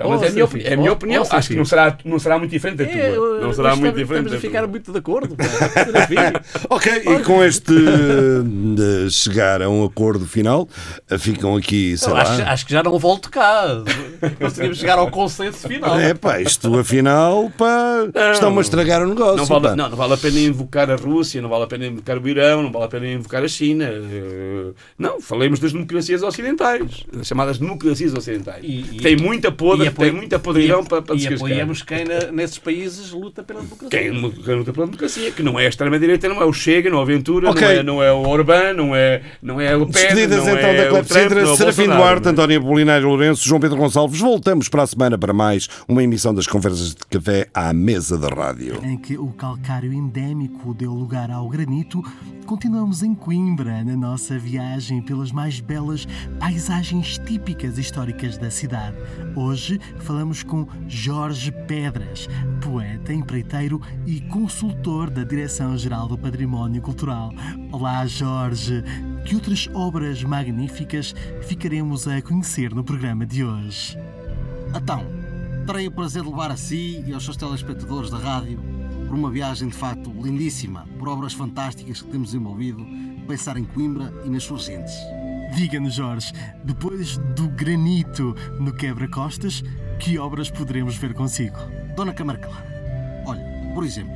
[0.00, 1.24] Menos Oh, é a minha, é a minha oh, opinião.
[1.28, 2.94] oh, Acho que não será, não será muito diferente da tua.
[3.00, 5.36] É, eu- não será muito estamos- diferente Estamos a ficar muito de acordo.
[6.70, 10.68] Ok, e com este de chegar a um acordo final,
[11.18, 12.22] ficam aqui, sei Eu lá.
[12.22, 13.66] acho, acho que já não volto cá.
[14.38, 15.98] Conseguimos chegar ao consenso final.
[15.98, 19.36] É pá, isto afinal, pá, estão-me a estragar o negócio.
[19.38, 22.18] Não vale, não, não vale a pena invocar a Rússia, não vale a pena invocar
[22.18, 23.84] o Irão, não vale a pena invocar a China.
[23.88, 28.62] Eh, Não, falemos das democracias ocidentais, das chamadas democracias ocidentais.
[28.62, 32.04] E- e- tem muita podre, Apoia- tem muita podridão e- para, para E apoiamos quem
[32.04, 33.98] na- nesses países luta pela democracia.
[33.98, 37.02] Quem luta pela democracia, que não é a extrema-direita, não é o Chega, não é
[37.02, 37.62] o Ventura, Ok.
[37.62, 40.70] não, é, não é o Orbán, não é, não é o Pen, Despedidas não então
[40.70, 42.30] é da o Trump, Clepsidra, é Serafim Duarte, é?
[42.30, 44.20] António Apolinário Lourenço, João Pedro Gonçalves.
[44.20, 48.28] Voltamos para a semana para mais uma emissão das Conversas de Café à mesa da
[48.28, 48.80] rádio.
[48.84, 52.02] em que o calcário endémico deu lugar ao granito,
[52.46, 56.06] continuamos em Coimbra, na nossa viagem pelas mais belas
[56.38, 58.96] paisagens típicas históricas da cidade.
[59.36, 62.28] Hoje, Falamos com Jorge Pedras,
[62.62, 67.30] poeta, empreiteiro e consultor da Direção-Geral do Património Cultural.
[67.72, 68.82] Olá, Jorge.
[69.24, 73.98] Que outras obras magníficas ficaremos a conhecer no programa de hoje?
[74.74, 75.04] Então,
[75.66, 78.58] terei o prazer de levar a si e aos seus telespectadores da rádio
[79.06, 82.86] por uma viagem de facto lindíssima, por obras fantásticas que temos envolvido,
[83.26, 84.94] pensar em Coimbra e nas suas gentes.
[85.54, 86.32] Diga-nos, Jorge,
[86.62, 89.62] depois do granito no quebra-costas,
[89.98, 91.56] que obras poderemos ver consigo?
[91.96, 94.12] Dona Câmara Clara, olha, por exemplo,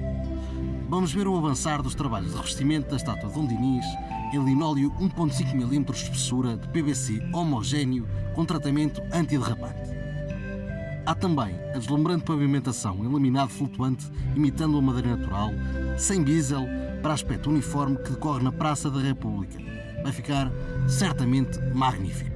[0.89, 3.85] vamos ver o avançar dos trabalhos de revestimento da estátua de Dom Dinis
[4.33, 9.91] em linóleo 1.5 mm de espessura de PVC homogéneo com tratamento antiderrapante.
[11.05, 14.07] Há também a deslumbrante pavimentação em laminado flutuante
[14.37, 15.51] imitando a madeira natural,
[15.99, 16.67] sem diesel,
[17.03, 19.72] para aspecto uniforme que decorre na Praça da República.
[20.03, 20.51] Vai ficar
[20.89, 22.33] certamente magnífico.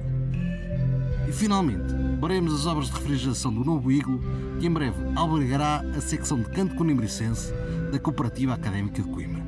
[1.27, 4.21] E finalmente, veremos as obras de refrigeração do novo Iglo,
[4.59, 7.51] que em breve albergará a secção de canto conimbricense
[7.91, 9.43] da Cooperativa Académica de Coimbra.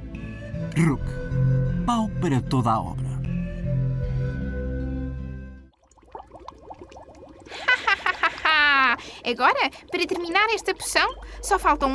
[0.78, 1.04] Rook,
[1.86, 3.08] pau para toda a obra.
[9.26, 11.10] Agora, para terminar esta poção,
[11.42, 11.88] só faltam